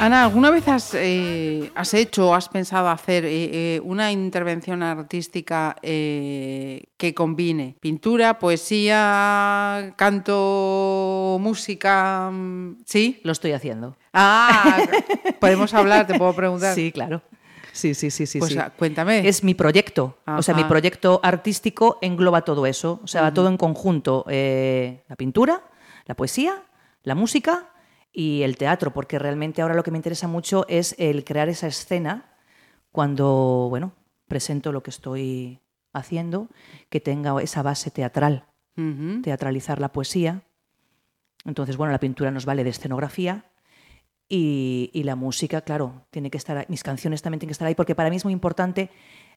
[0.00, 4.82] Ana, ¿alguna vez has, eh, has hecho o has pensado hacer eh, eh, una intervención
[4.82, 12.32] artística eh, que combine pintura, poesía, canto, música?
[12.86, 13.20] ¿Sí?
[13.24, 13.94] Lo estoy haciendo.
[14.14, 14.78] Ah,
[15.38, 16.74] podemos hablar, te puedo preguntar.
[16.74, 17.20] Sí, claro.
[17.72, 18.38] Sí, sí, sí, sí.
[18.38, 18.58] Pues sí.
[18.58, 19.28] ah, cuéntame.
[19.28, 20.16] Es mi proyecto.
[20.26, 23.00] O sea, mi proyecto artístico engloba todo eso.
[23.04, 24.24] O sea, va todo en conjunto.
[24.30, 25.62] eh, la pintura,
[26.06, 26.62] la poesía,
[27.02, 27.69] la música
[28.12, 31.66] y el teatro, porque realmente ahora lo que me interesa mucho es el crear esa
[31.66, 32.34] escena
[32.92, 33.92] cuando, bueno,
[34.26, 35.60] presento lo que estoy
[35.92, 36.48] haciendo,
[36.88, 38.46] que tenga esa base teatral,
[39.22, 40.42] teatralizar la poesía.
[41.44, 43.44] Entonces, bueno, la pintura nos vale de escenografía
[44.28, 46.66] y, y la música, claro, tiene que estar ahí.
[46.68, 48.90] Mis canciones también tienen que estar ahí, porque para mí es muy importante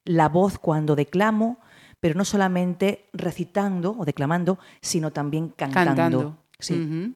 [0.05, 1.59] la voz cuando declamo,
[1.99, 5.89] pero no solamente recitando o declamando, sino también cantando.
[5.89, 6.37] Cantando.
[6.59, 7.15] Sí.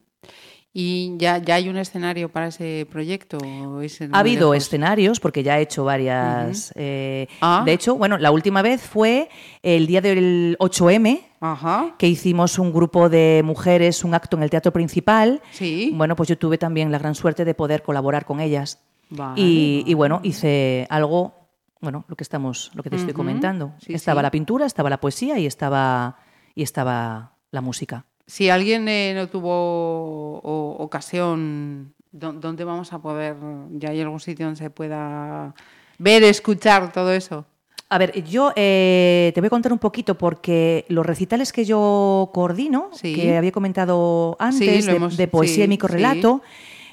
[0.80, 3.40] ¿Y ya, ya hay un escenario para ese proyecto?
[3.82, 4.68] es Ha habido lejos?
[4.68, 6.72] escenarios, porque ya he hecho varias.
[6.76, 7.64] eh, Ah.
[7.66, 9.28] De hecho, bueno, la última vez fue
[9.64, 11.96] el día del 8M, Ajá.
[11.98, 15.42] que hicimos un grupo de mujeres, un acto en el teatro principal.
[15.50, 15.92] Sí.
[15.96, 18.80] Bueno, pues yo tuve también la gran suerte de poder colaborar con ellas.
[19.10, 21.34] Vale, y, y bueno, hice algo,
[21.82, 23.18] bueno, lo que estamos, lo que te estoy Ujú.
[23.18, 23.74] comentando.
[23.84, 24.24] Sí, estaba sí.
[24.26, 26.18] la pintura, estaba la poesía y estaba
[26.54, 28.06] y estaba la música.
[28.28, 33.36] Si alguien eh, no tuvo o- ocasión, ¿dó- ¿dónde vamos a poder?
[33.72, 35.54] ¿Ya hay algún sitio donde se pueda
[35.98, 37.46] ver, escuchar todo eso?
[37.90, 42.30] A ver, yo eh, te voy a contar un poquito porque los recitales que yo
[42.34, 43.16] coordino, Sí.
[43.16, 46.42] que había comentado antes, de, hemos- de poesía sí, y microrelato,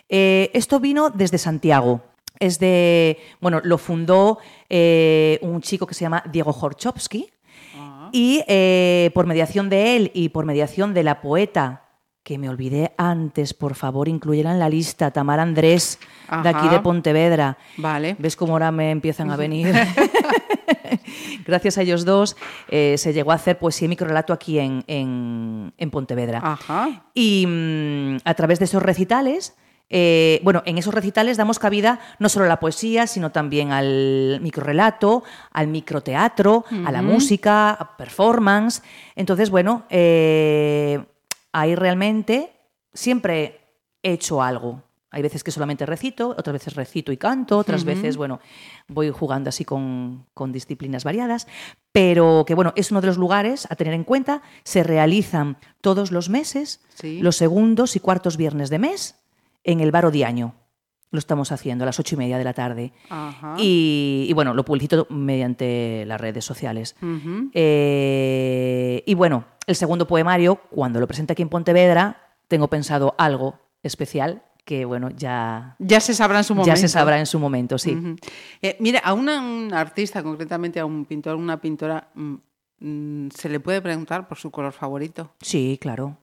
[0.08, 2.00] eh, esto vino desde Santiago.
[2.38, 4.38] Es de, bueno, lo fundó
[4.68, 7.28] eh, un chico que se llama Diego Horchowski
[8.14, 11.82] y eh, por mediación de él y por mediación de la poeta
[12.22, 15.98] que me olvidé antes, por favor, incluyela en la lista, Tamara Andrés,
[16.44, 17.58] de aquí de Pontevedra.
[17.76, 18.14] Vale.
[18.20, 19.74] ¿Ves cómo ahora me empiezan a venir?
[21.44, 22.36] Gracias a ellos dos
[22.68, 26.40] eh, se llegó a hacer poesía y microrelato aquí en, en, en Pontevedra.
[26.40, 27.06] Ajá.
[27.14, 29.56] Y mm, a través de esos recitales,
[29.96, 34.40] eh, bueno, en esos recitales damos cabida no solo a la poesía, sino también al
[34.42, 35.22] microrelato,
[35.52, 38.82] al microteatro, a la música, a performance.
[39.14, 40.98] Entonces, bueno, eh,
[41.52, 42.50] ahí realmente
[42.92, 43.60] siempre
[44.02, 44.82] he hecho algo.
[45.12, 48.40] Hay veces que solamente recito, otras veces recito y canto, otras veces, bueno,
[48.88, 51.46] voy jugando así con, con disciplinas variadas,
[51.92, 54.42] pero que bueno, es uno de los lugares a tener en cuenta.
[54.64, 57.20] Se realizan todos los meses, Sí.
[57.20, 59.14] los segundos y cuartos viernes de mes,
[59.64, 60.54] en el Bar Odiaño.
[61.10, 62.92] Lo estamos haciendo a las ocho y media de la tarde.
[63.08, 63.54] Ajá.
[63.58, 66.96] Y, y, bueno, lo publicito mediante las redes sociales.
[67.52, 73.58] Eh, y bueno, el segundo poemario, cuando lo presente aquí en Pontevedra, tengo pensado algo
[73.82, 76.74] especial que, bueno, ya, Ya se sabrá en su momento.
[76.74, 77.94] ya se sabrá en su momento, sí.
[77.94, 78.16] Ujú.
[78.62, 82.34] Eh, mira, a una- un artista, concretamente a un pintor, una pintora, mm,
[82.80, 85.32] mm, se le puede preguntar por su color favorito.
[85.40, 86.16] Sí, claro,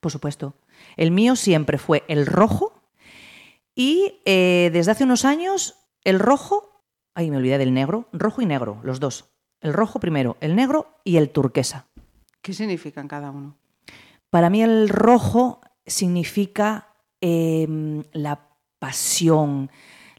[0.00, 0.54] por supuesto.
[0.96, 2.75] El mío siempre fue el rojo
[3.76, 6.82] y eh, desde hace unos años el rojo,
[7.14, 9.26] ay, me olvidé del negro, rojo y negro, los dos.
[9.60, 11.86] El rojo primero, el negro y el turquesa.
[12.42, 13.56] ¿Qué significan cada uno?
[14.30, 16.88] Para mí el rojo significa
[17.20, 17.66] eh,
[18.12, 18.48] la
[18.78, 19.70] pasión,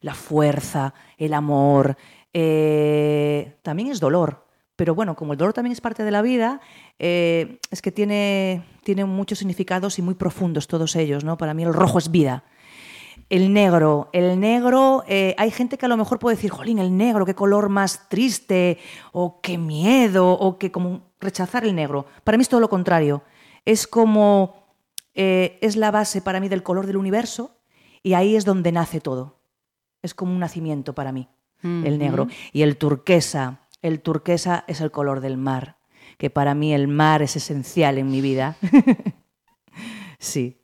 [0.01, 1.97] la fuerza, el amor.
[2.33, 4.45] eh, también es dolor.
[4.75, 6.61] Pero bueno, como el dolor también es parte de la vida,
[6.99, 11.23] eh, es que tiene, tiene muchos significados y muy profundos todos ellos.
[11.23, 11.35] ¿no?
[11.35, 12.43] Para mí el rojo es vida.
[13.29, 16.95] El negro, el negro, eh, hay gente que a lo mejor puede decir, jolín, el
[16.95, 18.77] negro, qué color más triste,
[19.11, 22.05] o qué miedo, o que como rechazar el negro.
[22.23, 23.23] Para mí es todo lo contrario.
[23.65, 24.67] Es como,
[25.13, 27.57] eh, es la base para mí del color del universo
[28.01, 29.41] y ahí es donde nace todo.
[30.01, 31.27] Es como un nacimiento para mí,
[31.63, 32.27] el negro.
[32.53, 35.77] Y el turquesa, el turquesa es el color del mar,
[36.17, 38.55] que para mí el mar es esencial en mi vida.
[40.19, 40.56] sí,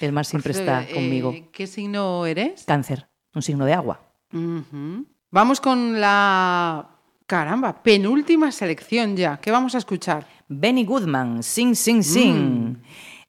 [0.00, 1.32] el mar siempre Pues, está eh, conmigo.
[1.32, 2.64] eh, ¿Qué signo eres?
[2.66, 4.00] Cáncer, un signo de agua.
[5.30, 6.90] Vamos con la...
[7.26, 9.38] Caramba, penúltima selección ya.
[9.38, 10.26] ¿Qué vamos a escuchar?
[10.46, 12.82] Benny Goodman, Sing, Sing, Sing.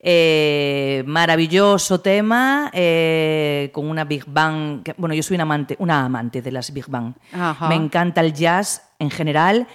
[0.08, 4.84] Eh, maravilloso tema eh, con una Big Bang.
[4.84, 7.14] que- bueno, yo soy una amante, una amante de las Big Bang.
[7.32, 7.70] Ajá.
[7.70, 9.66] Me encanta el jazz en general,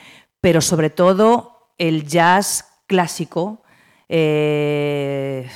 [0.40, 3.62] pero sobre todo el jazz clásico.
[4.08, 5.48] eh,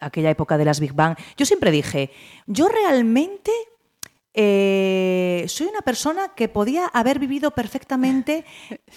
[0.00, 1.16] aquella época de las Big Bang.
[1.36, 2.10] Yo siempre dije,
[2.46, 3.52] yo realmente
[4.34, 8.44] eh, soy una persona que podía haber vivido perfectamente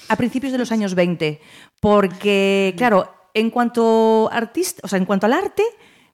[0.07, 1.41] a principios de los años 20,
[1.79, 5.63] porque, claro, en cuanto artista, o sea, en cuanto al arte,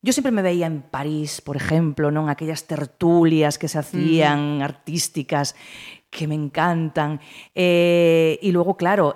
[0.01, 5.57] yo sempre me veía en París, por exemplo, non aquellas tertulias que se hacían artísticas
[6.07, 7.19] que me encantan.
[7.51, 9.15] Eh, y luego, claro,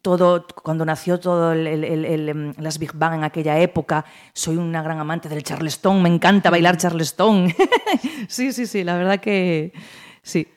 [0.00, 4.56] todo cuando nació todo el, el- el- em, las Big Bang en aquella época, soy
[4.56, 7.52] una gran amante del Charleston, me encanta bailar Charleston.
[8.28, 9.72] sí, sí, sí, la verdad que
[10.22, 10.48] sí.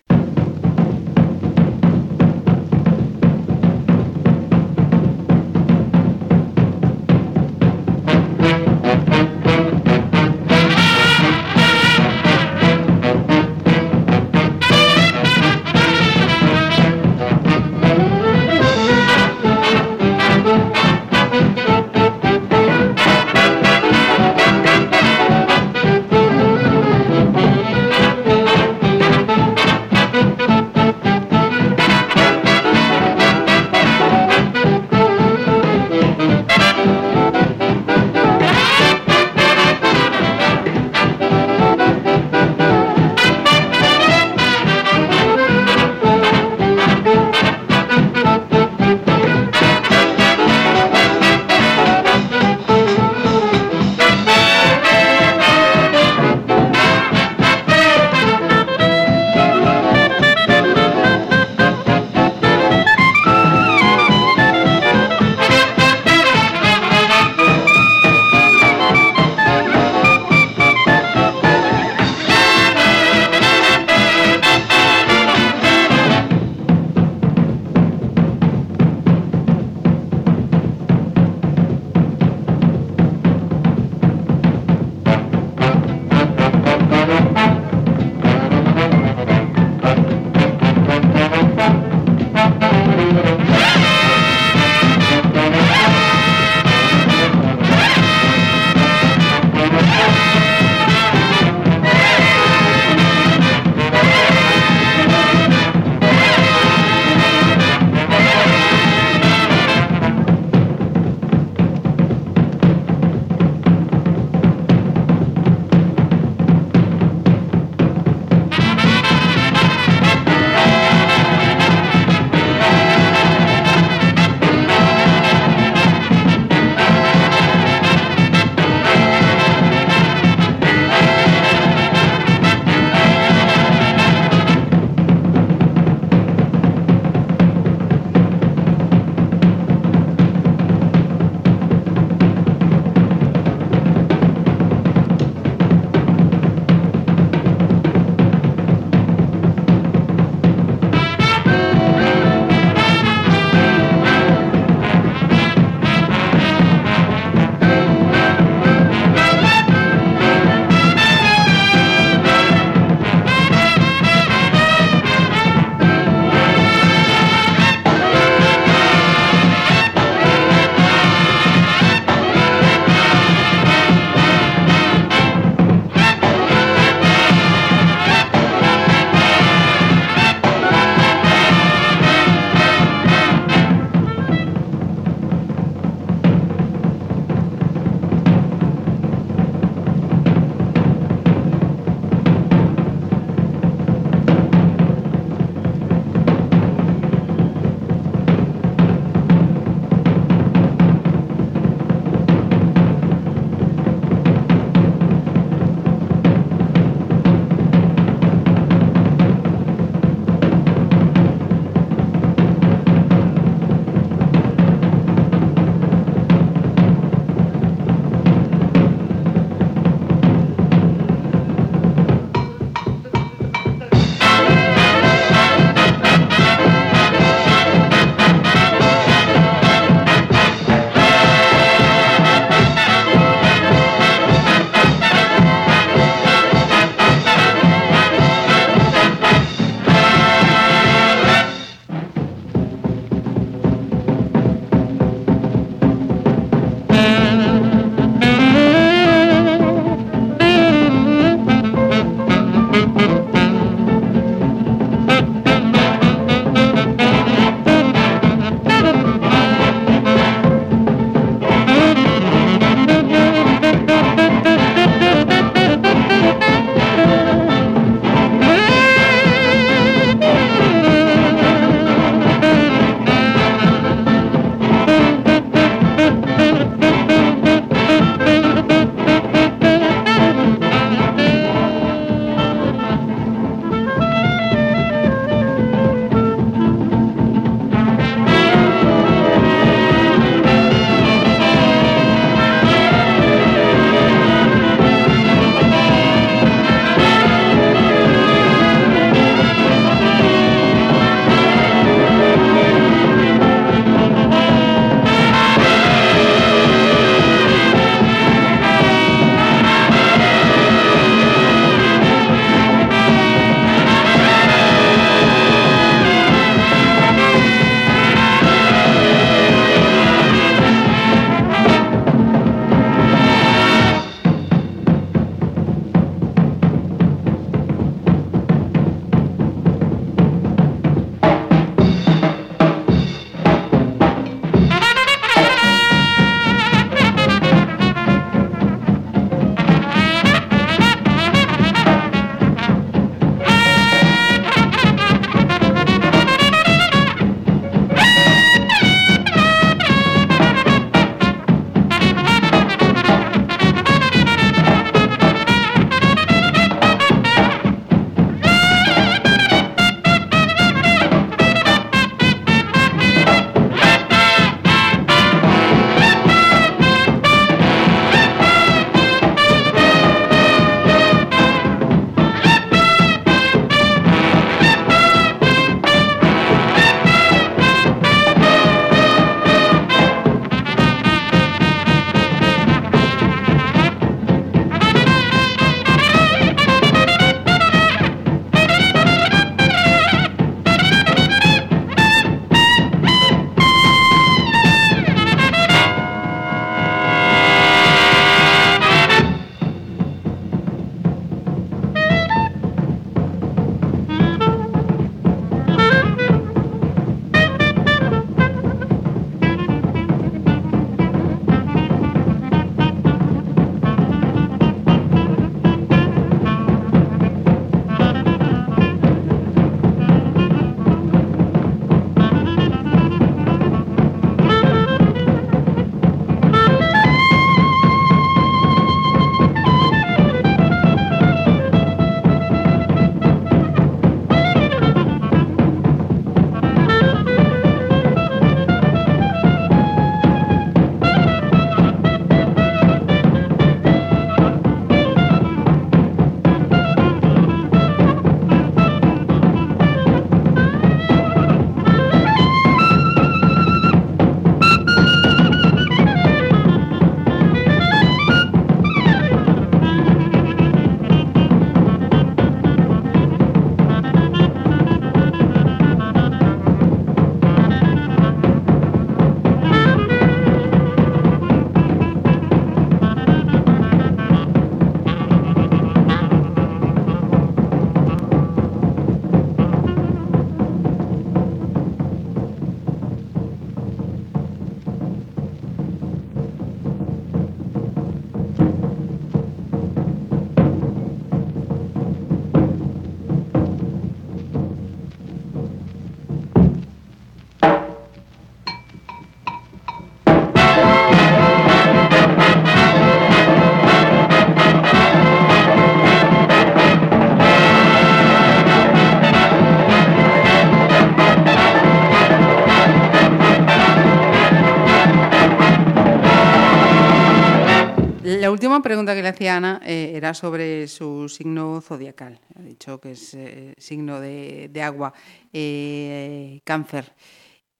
[518.51, 522.39] Última pregunta que le hacía Ana eh, era sobre su signo zodiacal.
[522.57, 525.13] Ha dicho que es eh, signo de, de agua,
[525.53, 527.13] eh, cáncer.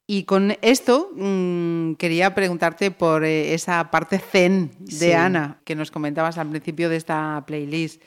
[0.08, 5.12] Y con esto mm, quería preguntarte por esa parte zen de Sí.
[5.14, 8.02] Ana que nos comentabas al principio de esta playlist.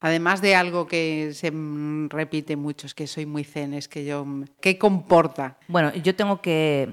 [0.00, 4.04] Además de algo que se mm, repite mucho, es que soy muy zen, es que
[4.04, 4.24] yo...
[4.60, 5.58] ¿Qué comporta?
[5.66, 6.88] Bueno, yo tengo que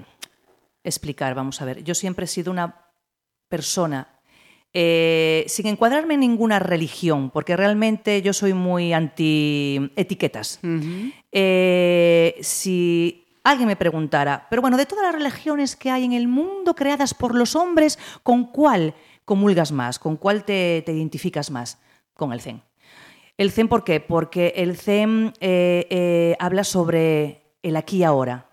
[0.82, 1.82] explicar, vamos a ver.
[1.82, 2.86] Yo siempre he sido una
[3.48, 4.15] persona
[4.78, 10.60] eh, sin encuadrarme en ninguna religión, porque realmente yo soy muy anti etiquetas.
[11.32, 16.28] Eh, si alguien me preguntara, pero bueno, de todas las religiones que hay en el
[16.28, 18.92] mundo creadas por los hombres, ¿con cuál
[19.24, 19.98] comulgas más?
[19.98, 21.80] ¿Con cuál te, te identificas más?
[22.12, 22.60] Con el Zen.
[23.38, 24.00] El Zen, ¿por qué?
[24.00, 28.50] Porque el Zen eh, habla sobre el aquí y ahora,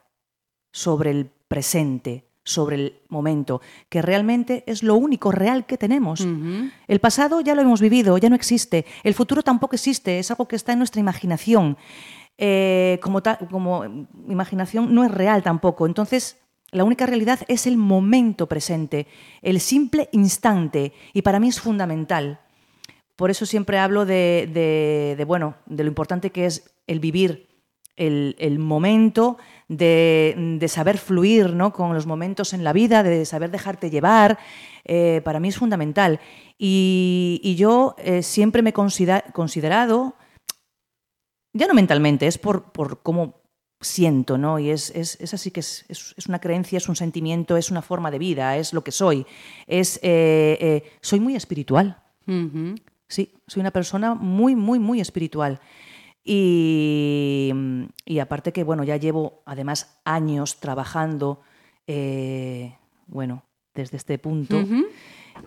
[0.71, 6.25] sobre el presente, sobre el momento, que realmente es lo único real que tenemos.
[6.87, 8.85] El pasado ya lo hemos vivido, ya no existe.
[9.03, 11.77] El futuro tampoco existe, es algo que está en nuestra imaginación.
[12.37, 13.85] Eh, como, ta- como
[14.27, 15.85] imaginación no es real tampoco.
[15.85, 16.37] Entonces,
[16.71, 19.07] la única realidad es el momento presente,
[19.41, 22.39] el simple instante, y para mí es fundamental.
[23.15, 27.47] Por eso siempre hablo de, de- de, bueno, de lo importante que es el vivir
[27.95, 29.37] el, el momento,
[29.77, 31.71] de, de saber fluir ¿no?
[31.73, 34.37] con los momentos en la vida, de saber dejarte llevar.
[34.85, 36.19] eh, para mí es fundamental.
[36.57, 40.15] Y, y yo eh, siempre me he considera- considerado,
[41.53, 43.41] ya no mentalmente, es por, por cómo
[43.81, 44.59] siento, ¿no?
[44.59, 47.81] Y es, es, es así que es, es- una creencia, es un sentimiento, es una
[47.81, 49.25] forma de vida, es lo que soy.
[49.67, 52.01] Es, eh, eh, soy muy espiritual.
[53.09, 55.59] Sí, soy una persona muy, muy, muy espiritual.
[56.23, 57.51] Y,
[58.05, 61.41] y aparte que, bueno, ya llevo además años trabajando,
[61.87, 62.75] eh,
[63.07, 63.43] bueno,
[63.73, 64.63] desde este punto.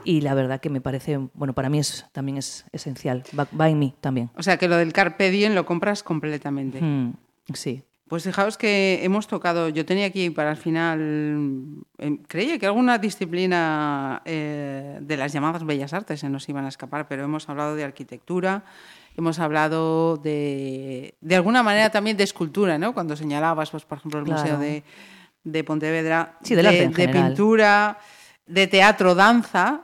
[0.04, 3.22] Y la verdad que me parece, bueno, para mí es, también es esencial.
[3.38, 4.30] Va, va en mí también.
[4.36, 6.80] O sea, que lo del Carpe Diem lo compras completamente.
[6.82, 7.14] Mm,
[7.54, 7.82] sí.
[8.08, 11.84] Pues fijaos que hemos tocado, yo tenía aquí para el final,
[12.28, 17.08] creía que alguna disciplina eh, de las llamadas bellas artes se nos iban a escapar,
[17.08, 18.62] pero hemos hablado de arquitectura,
[19.16, 22.92] hemos hablado de, de alguna manera también de escultura, ¿no?
[22.94, 24.40] Cuando señalabas, pues, por ejemplo, el Claro.
[24.42, 24.82] Museo de,
[25.44, 27.98] de Pontevedra, Sí, del arte en de pintura,
[28.46, 29.82] de teatro, danza.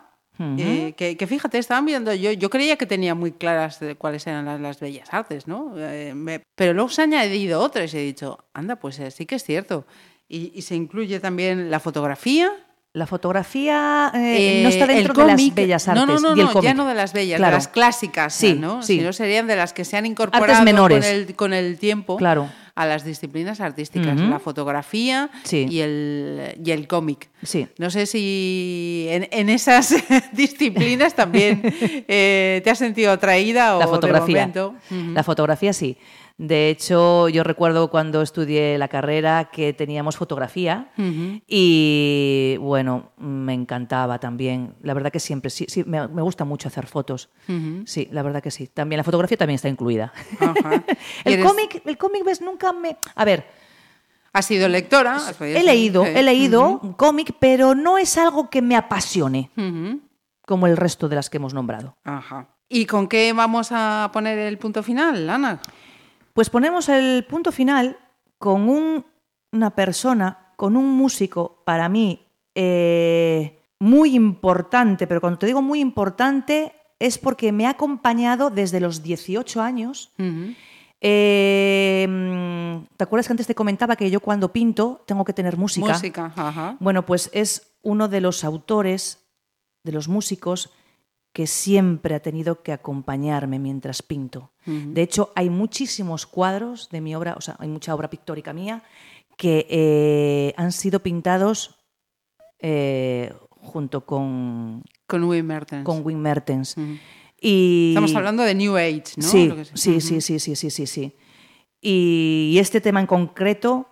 [0.59, 4.27] Eh, que, que fíjate, estaban viendo, yo, yo creía que tenía muy claras de cuáles
[4.27, 5.73] eran las, las bellas artes, ¿no?
[5.77, 9.25] Eh, me- pero luego se han añadido otras y he dicho, anda, pues eh, sí
[9.25, 9.87] que es cierto.
[10.29, 12.51] Y, y se incluye también la fotografía.
[12.95, 16.07] La fotografía eh, no está el dentro de las bellas artes.
[16.07, 17.53] No, no, no, y el no, ya no de las bellas, Claro.
[17.53, 18.83] de las clásicas, Sí, ¿no?
[18.83, 18.99] sí.
[18.99, 21.05] Sino serían de las que se han incorporado menores.
[21.07, 22.51] Con, el, con el tiempo Claro.
[22.75, 25.67] a las disciplinas artísticas, la fotografía Sí.
[25.71, 27.31] y el, y el cómic.
[27.43, 27.67] Sí.
[27.79, 29.95] No sé si en, en esas
[30.33, 31.63] disciplinas también
[32.09, 34.37] eh, te has sentido atraída o la de fotografía.
[34.49, 34.75] momento.
[35.15, 35.97] La fotografía sí.
[36.39, 40.91] De hecho, yo recuerdo cuando estudié la carrera que teníamos fotografía
[41.47, 44.75] y bueno, me encantaba también.
[44.83, 47.31] La verdad que siempre, sí, sí me, me gusta mucho hacer fotos.
[47.85, 48.67] Sí, la verdad que sí.
[48.69, 50.13] También la fotografía también está incluida.
[50.41, 50.83] Ajá.
[51.25, 52.97] ¿Y el eres- cómic, el cómic, ves, nunca me...
[53.15, 53.47] A ver,
[54.35, 55.17] ¿Has sido lectora?
[55.17, 56.13] ¿Has podido he leído, sí.
[56.15, 59.51] he leído cómic, pero no es algo que me apasione
[60.47, 61.97] como el resto de las que hemos nombrado.
[62.03, 62.49] Ajá.
[62.69, 65.61] ¿Y con qué vamos a poner el punto final, Ana?
[66.33, 67.97] Pues ponemos el punto final
[68.39, 69.05] con un-
[69.53, 75.81] una persona, con un músico, para mí, eh, muy importante, pero cuando te digo muy
[75.81, 80.13] importante es porque me ha acompañado desde los 18 años.
[81.01, 82.07] Eh,
[82.97, 85.89] ¿Te acuerdas que antes te comentaba que yo cuando pinto tengo que tener música?
[85.95, 86.77] Música, ajá.
[86.81, 89.19] Bueno, pues es uno de los autores,
[89.83, 90.71] de los músicos,
[91.33, 94.53] que siempre ha tenido que acompañarme mientras pinto.
[94.67, 98.83] De hecho, hay muchísimos cuadros de mi obra, o sea, hay mucha obra pictórica mía,
[99.37, 101.79] que eh, han sido pintados
[102.61, 105.85] eh, junto con, Con Wim Mertens.
[105.85, 106.77] con Wim Mertens.
[106.77, 106.97] Ujú.
[107.41, 109.23] Y, Estamos hablando de New Age, ¿no?
[109.27, 111.17] Sí, Lo que se- sí, sí, sí, sí, sí, sí, sí.
[111.81, 113.89] Y, y este tema en concreto,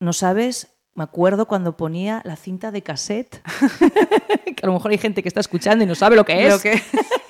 [0.00, 0.75] ¿no sabes?
[0.96, 3.42] Me acuerdo cuando ponía la cinta de cassette,
[4.56, 6.52] que a lo mejor hay gente que está escuchando y no sabe lo que es,
[6.54, 6.80] Lo que-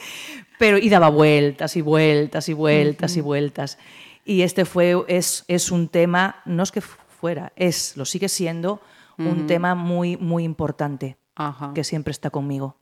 [0.59, 3.79] pero y daba vueltas y vueltas y vueltas y vueltas.
[4.25, 8.81] Y este fue, es, es un tema, no es que fuera, es, lo sigue siendo,
[9.19, 11.73] un tema muy, muy importante, Ajá.
[11.75, 12.77] que siempre está conmigo.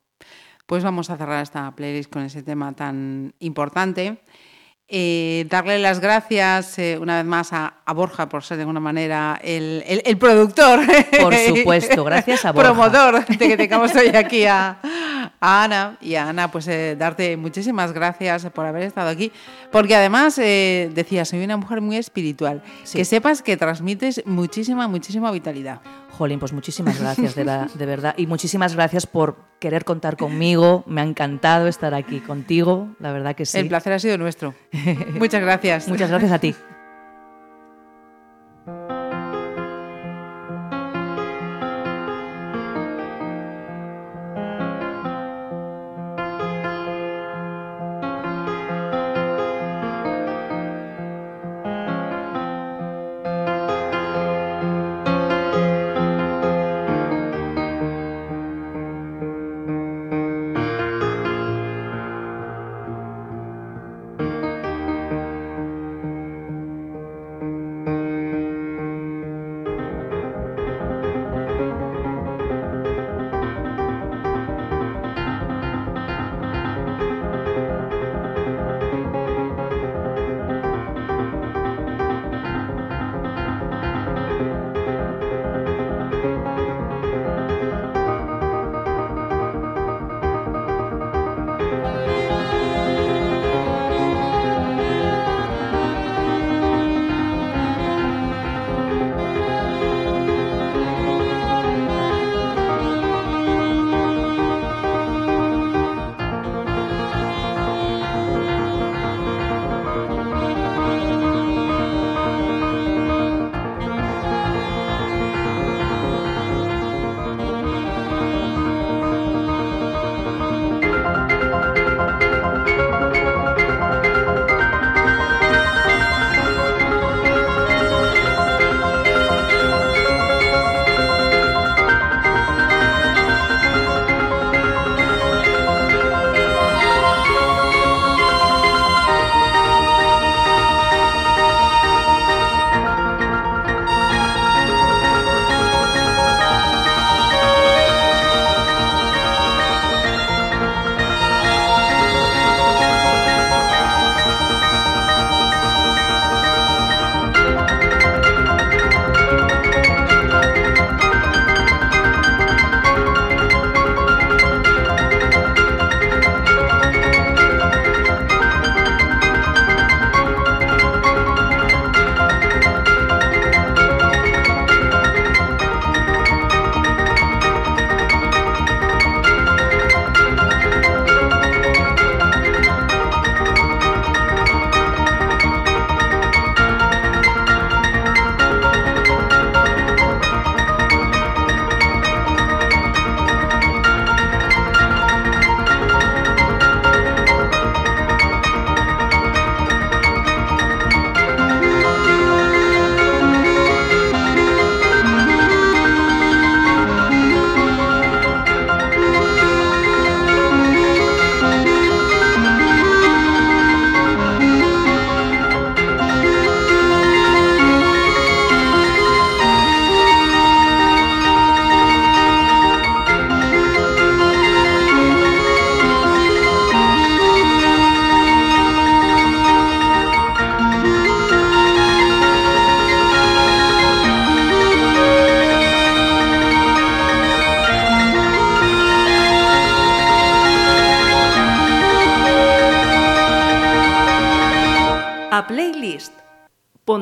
[0.65, 4.21] Pues vamos a cerrar esta playlist con ese tema tan importante.
[4.87, 8.79] Eh, darle las gracias eh, una vez más a, a Borja por ser de alguna
[8.79, 10.81] manera el, el- el productor.
[11.19, 12.71] Por supuesto, gracias a Borja.
[12.71, 14.77] Promotor de que tengamos hoy aquí a,
[15.39, 19.31] a Ana y a Ana pues eh, darte muchísimas gracias por haber estado aquí,
[19.71, 22.99] porque además decía, soy una mujer muy espiritual, Sí.
[22.99, 25.81] que sepas que transmites muchísima, muchísima vitalidad.
[26.15, 28.15] Jolín, pues muchísimas gracias, de, la- de verdad.
[28.17, 30.83] Y muchísimas gracias por querer contar conmigo.
[30.87, 33.57] Me ha encantado estar aquí contigo, la verdad que sí.
[33.59, 34.53] El placer ha sido nuestro.
[35.19, 35.87] Muchas gracias.
[35.87, 36.55] Muchas gracias a ti.